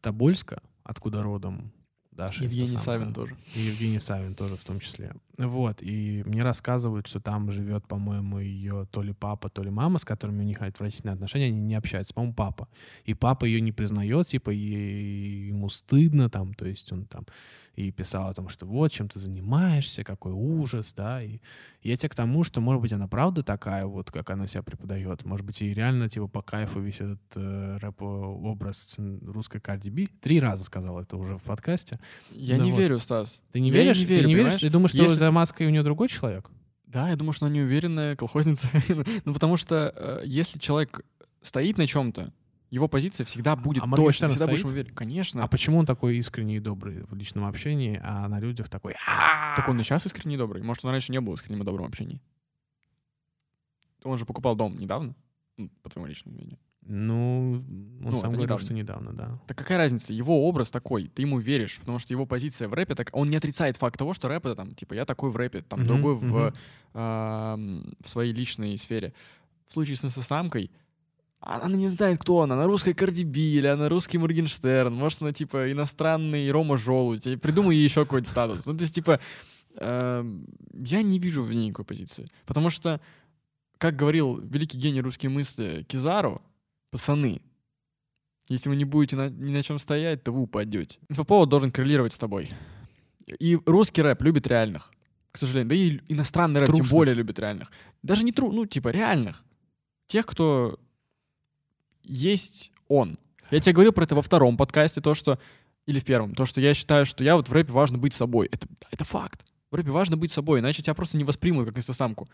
[0.00, 1.72] Тобольска, откуда родом
[2.12, 2.78] Даша Евгений.
[2.78, 3.36] Савин тоже.
[3.56, 5.12] И Евгений Савин тоже в том числе.
[5.36, 9.98] Вот, и мне рассказывают, что там живет, по-моему, ее то ли папа, то ли мама,
[9.98, 12.68] с которыми у них отвратительные отношения, они не общаются, по-моему, папа.
[13.04, 17.26] И папа ее не признает, типа, ей- ему стыдно там, то есть он там
[17.74, 21.40] и писал о том, что вот, чем ты занимаешься, какой ужас, да, и
[21.82, 25.24] я тебе к тому, что, может быть, она правда такая вот, как она себя преподает,
[25.24, 28.94] может быть, ей реально, типа, по кайфу весь этот э, рэп-образ
[29.26, 30.06] русской Cardi B.
[30.20, 31.98] Три раза сказал это уже в подкасте.
[32.30, 32.78] Я Ну не вот.
[32.78, 33.42] верю, Стас.
[33.52, 33.98] Ты не Я веришь?
[33.98, 34.44] не ты верю, не веришь?
[34.44, 34.60] понимаешь?
[34.60, 36.50] Ты думаешь, что Если- за маской у нее другой человек?
[36.86, 38.68] Да, я думаю, что она неуверенная колхозница.
[39.24, 41.00] ну, потому что э, если человек
[41.40, 42.32] стоит на чем-то,
[42.70, 44.28] его позиция всегда будет а точно.
[44.28, 44.74] Всегда будешь стоит?
[44.74, 44.94] верить.
[44.94, 45.42] Конечно.
[45.42, 48.94] А почему он такой искренний и добрый в личном общении, а на людях такой...
[49.56, 50.62] Так он и сейчас искренне добрый.
[50.62, 52.20] Может, он раньше не был искренним и добрым в общении.
[54.02, 55.14] Он же покупал дом недавно,
[55.56, 56.58] ну, по твоему личному мнению.
[56.82, 57.64] Ну,
[58.04, 58.64] он Ну, сам это говорил, недавно.
[58.64, 59.38] что недавно, да.
[59.46, 60.12] Так какая разница?
[60.12, 63.36] Его образ такой, ты ему веришь, потому что его позиция в рэпе, так он не
[63.36, 66.14] отрицает факт того, что рэп это там, типа, я такой в рэпе, там, Мгм, другой
[66.16, 66.54] в, мгм.
[66.94, 69.12] ам, в своей личной сфере.
[69.68, 70.70] В случае с инстасамкой,
[71.40, 72.54] а она не знает, кто она.
[72.54, 77.26] Она русская Карди или она русский Моргенштерн, может, она, типа, иностранный Рома Желудь.
[77.26, 78.64] Я придумаю ей еще какой-то статус.
[78.66, 79.20] Ну, то есть, типа,
[79.76, 82.28] эм, я не вижу в ней никакой позиции.
[82.46, 82.98] Потому что,
[83.76, 86.40] как говорил великий гений русской мысли Кизару,
[86.90, 87.42] пацаны,
[88.48, 90.98] если вы не будете на, ни на чем стоять, то вы упадете.
[91.08, 92.50] Инфоповод должен коррелировать с тобой.
[93.38, 94.92] И русский рэп любит реальных,
[95.32, 95.68] к сожалению.
[95.70, 96.92] Да и иностранный рэп тем Трушных.
[96.92, 97.70] более любит реальных.
[98.02, 99.42] Даже не тру, ну, типа, реальных.
[100.06, 100.78] Тех, кто
[102.02, 103.18] есть он.
[103.50, 105.38] Я тебе говорил про это во втором подкасте, то, что...
[105.86, 106.34] Или в первом.
[106.34, 108.48] То, что я считаю, что я вот в рэпе важно быть собой.
[108.50, 109.44] Это, это факт.
[109.70, 112.28] В рэпе важно быть собой, иначе тебя просто не воспримут как инстасамку.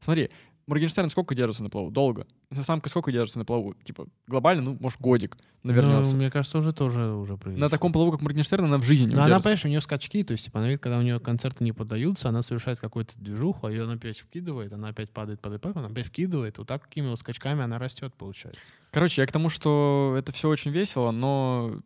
[0.00, 0.30] Смотри,
[0.68, 1.90] Моргенштерн сколько держится на плаву?
[1.90, 2.26] Долго.
[2.50, 3.74] Инстасамка сколько держится на плаву?
[3.84, 6.12] Типа, глобально, ну, может, годик навернется.
[6.12, 7.64] Ну, мне кажется, уже тоже уже прилично.
[7.64, 10.22] На таком плаву, как Моргенштерн, она в жизни не Но она, понимаешь, у нее скачки,
[10.22, 13.66] то есть, типа, она видит, когда у нее концерты не поддаются, она совершает какую-то движуху,
[13.68, 16.58] ее она опять вкидывает, она опять падает, падает, падает, она опять вкидывает.
[16.58, 18.70] Вот так, какими вот скачками она растет, получается.
[18.90, 21.80] Короче, я к тому, что это все очень весело, но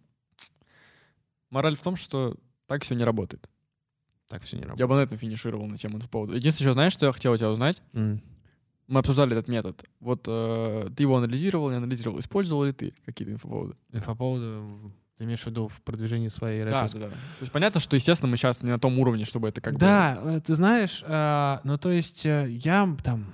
[1.51, 3.49] мораль в том, что так все не работает.
[4.27, 4.81] Так все не работает.
[4.81, 6.35] Я бы на этом финишировал на тему инфоповода.
[6.35, 7.83] Единственное, что знаешь, что я хотел у тебя узнать?
[7.93, 8.23] М.
[8.93, 9.83] Мы обсуждали этот метод.
[10.01, 12.21] Вот э, ты его анализировал, не анализировал.
[12.21, 13.75] Использовал ли ты какие-то инфоповоды?
[13.91, 14.61] Инфоповоды,
[15.17, 17.09] ты имеешь в виду в продвижении своей Да, да, да.
[17.09, 19.81] То есть понятно, что, естественно, мы сейчас не на том уровне, чтобы это как бы...
[19.81, 23.33] да, э, ты знаешь, э, ну то есть э, я там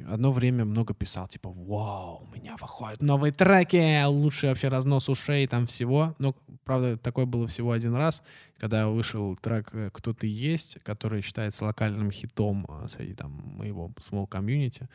[0.00, 5.46] одно время много писал, типа, вау, у меня выходят новые треки, лучший вообще разнос ушей,
[5.46, 6.14] там всего.
[6.18, 6.34] Но,
[6.64, 8.22] правда, такое было всего один раз,
[8.58, 14.26] когда вышел трек «Кто ты есть», который считается локальным хитом э, среди там моего small
[14.26, 14.88] комьюнити.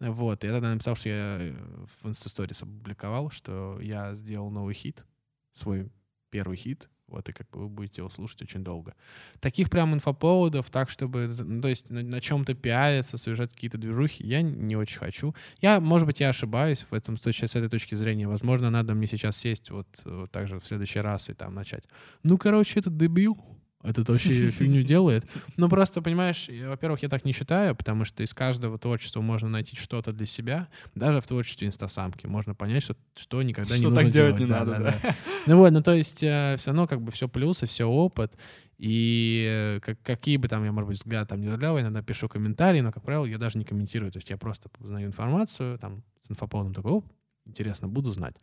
[0.00, 1.54] Вот, я тогда написал, что я э,
[2.02, 5.04] в Инстасторис опубликовал, что я сделал новый хит,
[5.52, 5.90] свой
[6.30, 8.94] первый хит, вот, и как бы вы будете его слушать очень долго.
[9.40, 14.26] Таких прям инфоповодов, так, чтобы, ну, то есть на, на чем-то пиариться, совершать какие-то движухи,
[14.26, 15.34] я не очень хочу.
[15.60, 18.26] Я, может быть, я ошибаюсь в этом, с, точки- с этой точки зрения.
[18.26, 21.84] Возможно, надо мне сейчас сесть вот, вот так же в следующий раз и там начать.
[22.22, 23.38] Ну, короче, этот дебил,
[23.86, 25.24] этот вообще фигню делает.
[25.56, 29.76] Ну, просто, понимаешь, во-первых, я так не считаю, потому что из каждого творчества можно найти
[29.76, 30.68] что-то для себя.
[30.94, 34.50] Даже в творчестве инстасамки можно понять, что, что никогда не Что нужно так делать делать.
[34.50, 35.14] не надо, да.
[35.46, 38.36] Ну вот, ну то есть все равно как бы все плюсы, все опыт.
[38.78, 42.28] И э, как, какие бы там я, может быть, взгляды там не я иногда пишу
[42.28, 44.12] комментарии, но, как правило, я даже не комментирую.
[44.12, 47.06] То есть я просто узнаю информацию, там, с инфоповодом такой, оп,
[47.46, 48.36] интересно, буду знать.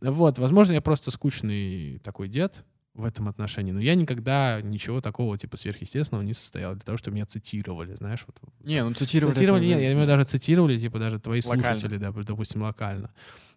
[0.00, 2.64] Вот, возможно, я просто скучный такой дед
[2.96, 7.16] в этом отношении, но я никогда ничего такого типа сверхъестественного не состоял для того, чтобы
[7.16, 9.34] меня цитировали, знаешь, вот Не, ну цитировали...
[9.34, 11.78] Цитировали, это- нет, я имею даже цитировали, типа даже твои Локально.
[11.78, 13.10] слушатели, да, допустим, локально.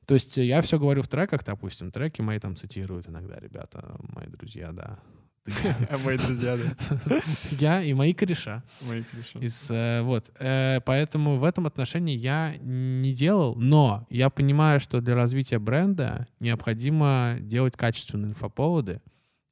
[0.05, 3.95] То есть э, я все говорю в треках, допустим, треки мои там цитируют иногда ребята,
[4.15, 4.99] мои друзья, да.
[6.05, 7.21] Мои друзья, да.
[7.51, 8.61] Я и мои кореша.
[8.81, 9.03] Мои.
[9.39, 10.29] Из, э, вот.
[10.39, 16.27] Э, Поэтому в этом отношении я не делал, но я понимаю, что для развития бренда
[16.39, 19.01] необходимо делать качественные инфоповоды.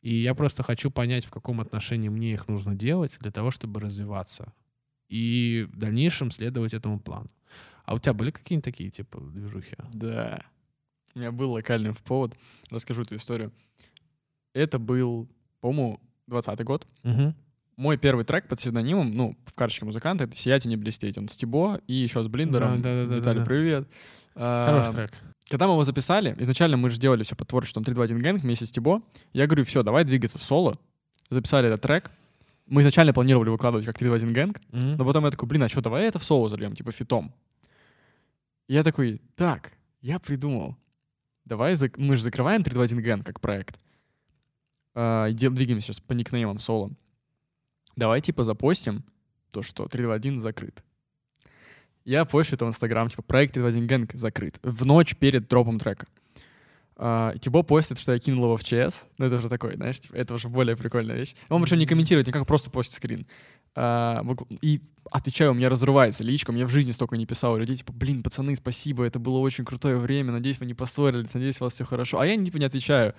[0.08, 3.82] И я просто хочу понять, в каком отношении мне их нужно делать для того, чтобы
[3.82, 4.54] развиваться.
[5.10, 7.30] И в дальнейшем следовать этому плану.
[7.84, 9.76] А у тебя были какие-нибудь такие, типа, движухи?
[9.92, 10.46] Да.
[11.14, 12.38] У меня был локальный повод.
[12.72, 13.52] Расскажу эту историю.
[14.54, 15.28] Это был,
[15.60, 16.88] по-моему, 20 год.
[17.04, 17.36] Мгм.
[17.76, 21.18] Мой первый трек под псевдонимом, ну, в карточке музыканта, это «Сиять и не блестеть».
[21.18, 22.82] Он с Тибо и еще с Блиндером.
[22.82, 23.46] Да, да, да, да, Виталий, да.
[23.46, 23.90] привет.
[24.36, 25.22] А, Хороший трек.
[25.50, 28.72] Когда мы его записали, изначально мы же делали все под творчеством 321 Гэнг вместе с
[28.72, 29.02] Тибо.
[29.34, 30.78] Я говорю, все, давай двигаться в соло.
[31.30, 32.12] Записали этот трек.
[32.66, 34.98] Мы изначально планировали выкладывать как 321 Гэнг, Мгм.
[34.98, 37.34] но потом я такой, блин, а что, давай это в соло зальем, типа фитом.
[38.68, 39.72] И я такой, так,
[40.02, 40.76] я придумал.
[41.46, 43.80] Давай, зак- мы же закрываем 321 Гэнг как проект.
[44.96, 46.92] Дел- двигаемся сейчас по никнеймам соло.
[47.96, 49.06] Давай, типа, запостим
[49.52, 50.84] то, что 321 закрыт.
[52.08, 54.60] Я это в Инстаграм, типа, проект 321 Гэнг закрыт.
[54.64, 56.08] В ночь перед дропом трека.
[56.96, 59.08] А, Тибо постит, что я кинул его в ЧС.
[59.18, 61.36] Ну, это уже такой, знаешь, типа, это уже более прикольная вещь.
[61.50, 63.28] Он причем не комментирует никак, просто постит скрин.
[63.76, 64.24] А,
[64.62, 64.80] и
[65.12, 68.56] отвечаю, у меня разрывается личка, мне в жизни столько не писал людей, типа, блин, пацаны,
[68.56, 72.22] спасибо, это было очень крутое время, надеюсь, вы не поссорились, надеюсь, у вас все хорошо.
[72.22, 73.16] А я, типа, не отвечаю.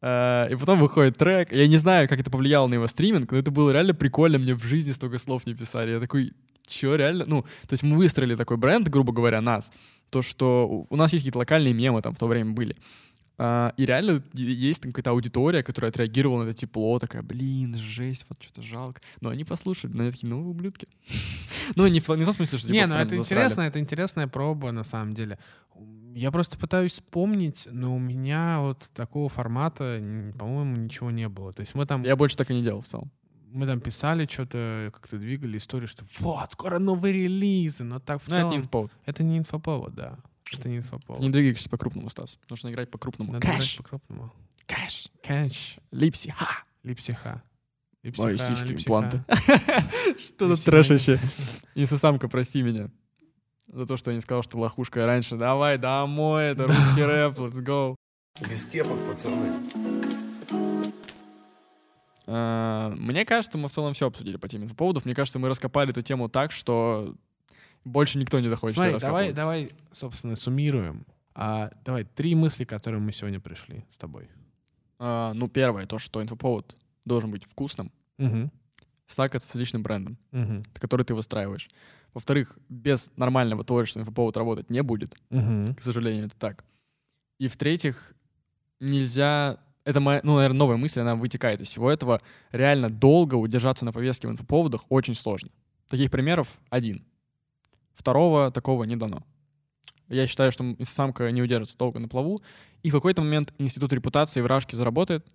[0.00, 3.38] А, и потом выходит трек, я не знаю, как это повлияло на его стриминг, но
[3.38, 5.92] это было реально прикольно, мне в жизни столько слов не писали.
[5.92, 6.32] Я такой,
[6.68, 7.24] чё, реально?
[7.26, 9.72] Ну, то есть мы выстроили такой бренд, грубо говоря, нас,
[10.10, 12.76] то, что у- нас есть какие-то локальные мемы там в то время были.
[13.40, 18.26] А, и реально есть там какая-то аудитория, которая отреагировала на это тепло, такая, блин, жесть,
[18.28, 19.00] вот что-то жалко.
[19.20, 20.88] Но они послушали, но они такие, ну, ублюдки.
[21.76, 22.72] Ну, не в том смысле, что...
[22.72, 25.38] Не, типа, ну это интересно, это интересная проба на самом деле.
[26.14, 30.02] Я просто пытаюсь вспомнить, но у меня вот такого формата,
[30.38, 31.52] по-моему, ничего не было.
[31.52, 33.10] То есть мы там, Я больше так и не делал в целом.
[33.52, 38.28] Мы там писали что-то, как-то двигали историю, что вот, скоро новые релизы, но так в
[38.28, 38.50] Ну, это целом...
[38.52, 38.92] не инфоповод.
[39.06, 40.18] Это не инфоповод, да.
[40.52, 41.18] Это не инфоповод.
[41.18, 42.38] Ты не двигаешься по-крупному, Стас.
[42.48, 43.32] Нужно играть по-крупному.
[43.32, 43.76] Надо играть Кэш.
[43.78, 44.32] по-крупному.
[44.66, 45.08] Кэш.
[45.22, 45.78] Кэш.
[45.90, 46.30] Липси.
[46.30, 46.64] Ха.
[46.82, 47.42] Липсиха.
[48.16, 48.82] Мои Липсиха, сиськи, липсиха.
[48.82, 49.24] импланты.
[50.18, 51.18] Что за трэш вообще?
[51.74, 52.90] Инфосамка, прости меня.
[53.66, 55.36] За то, что я не сказал, что лохушка раньше.
[55.36, 57.96] Давай домой, это русский рэп, let's go.
[58.48, 60.17] Без кепок, пацаны.
[62.30, 65.06] А, Мне кажется, мы в целом все обсудили по теме инфоповодов.
[65.06, 67.14] Мне кажется, мы раскопали эту тему так, что
[67.84, 71.06] больше никто не захочет Смотри, давай, давай, собственно, суммируем.
[71.34, 74.28] А, давай, три мысли, к которым мы сегодня пришли с тобой.
[74.98, 76.76] А, Ну, первое, то, что инфоповод
[77.06, 78.50] должен быть вкусным, Угу.
[79.06, 80.62] стакаться с личным брендом, Угу.
[80.74, 81.70] который ты выстраиваешь.
[82.12, 85.14] Во-вторых, без нормального творчества инфоповод работать не будет.
[85.30, 85.76] Угу.
[85.78, 86.64] К сожалению, это так.
[87.38, 88.12] И в-третьих,
[88.80, 89.58] нельзя...
[89.88, 92.20] Это моя, ну, наверное, новая мысль, она вытекает из всего этого.
[92.52, 95.48] Реально долго удержаться на повестке в инфоповодах очень сложно.
[95.88, 97.06] Таких примеров один.
[97.94, 99.24] Второго такого не дано.
[100.08, 102.42] Я считаю, что самка не удержится долго на плаву,
[102.82, 105.26] и в какой-то момент институт репутации в Рашке заработает.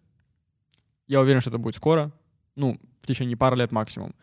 [1.08, 2.12] Я уверен, что это будет скоро,
[2.56, 4.14] ну, в течение пары лет максимум.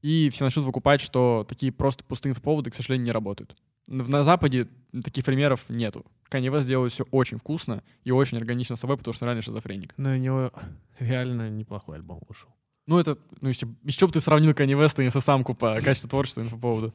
[0.00, 3.54] И все начнут выкупать, что такие просто пустые инфоповоды, к сожалению, не работают.
[3.86, 4.68] На Западе
[5.04, 6.04] таких примеров нету.
[6.30, 9.94] Kanye West делает все очень вкусно и очень органично с собой, потому что реально шизофреник.
[9.96, 10.52] Но у него
[10.98, 12.48] реально неплохой альбом вышел.
[12.86, 16.42] Ну, это, ну, если, чего бы ты сравнил Kanye West и самку по качеству творчества
[16.42, 16.92] инфоповода.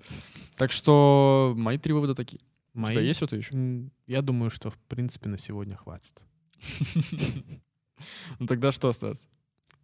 [0.55, 2.41] Так что мои три вывода такие.
[2.73, 2.93] У Мои?
[2.95, 3.89] тебя есть что-то еще?
[4.07, 6.21] Я думаю, что, в принципе, на сегодня хватит.
[8.39, 9.27] Ну тогда что, Стас?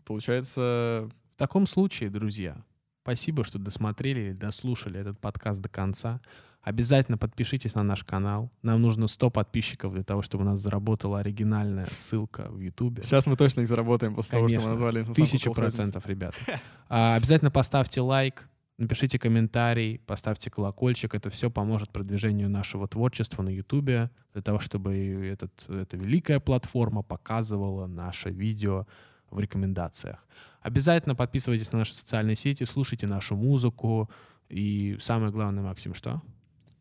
[0.06, 2.64] Получается, В таком случае, друзья,
[3.04, 6.20] спасибо, что досмотрели или дослушали этот подкаст до конца.
[6.68, 8.52] Обязательно подпишитесь на наш канал.
[8.62, 13.04] Нам нужно 100 подписчиков для того, чтобы у нас заработала оригинальная ссылка в Ютубе.
[13.04, 14.72] сейчас мы точно их заработаем после того, что мы Конечно.
[14.72, 16.36] назвали Тысяча процентов, ребята.
[16.90, 21.16] А, Обязательно поставьте лайк, напишите комментарий, поставьте колокольчик.
[21.16, 24.94] Это все поможет продвижению нашего творчества на Ютубе, для того, чтобы
[25.32, 28.88] этот, эта великая платформа показывала наше видео
[29.30, 30.28] в рекомендациях.
[30.60, 34.10] Обязательно подписывайтесь на наши социальные сети, слушайте нашу музыку.
[34.50, 36.22] И самое главное, Максим, что?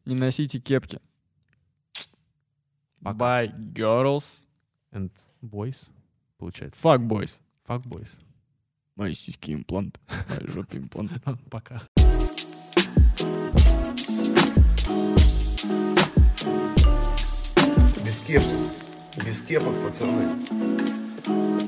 [0.06, 1.00] Не носите кепки.
[3.02, 3.18] Пока.
[3.18, 4.42] Bye, girls.
[4.92, 5.10] And
[5.42, 5.90] boys,
[6.38, 6.80] получается.
[6.80, 7.40] Fuck, boys.
[7.68, 8.20] Fuck boys.
[8.94, 10.00] Мои сиськи имплант.
[10.28, 11.10] Мои жопы имплант.
[11.50, 11.82] Пока.
[18.04, 19.24] Без кепок.
[19.24, 21.66] Без кепок, пацаны.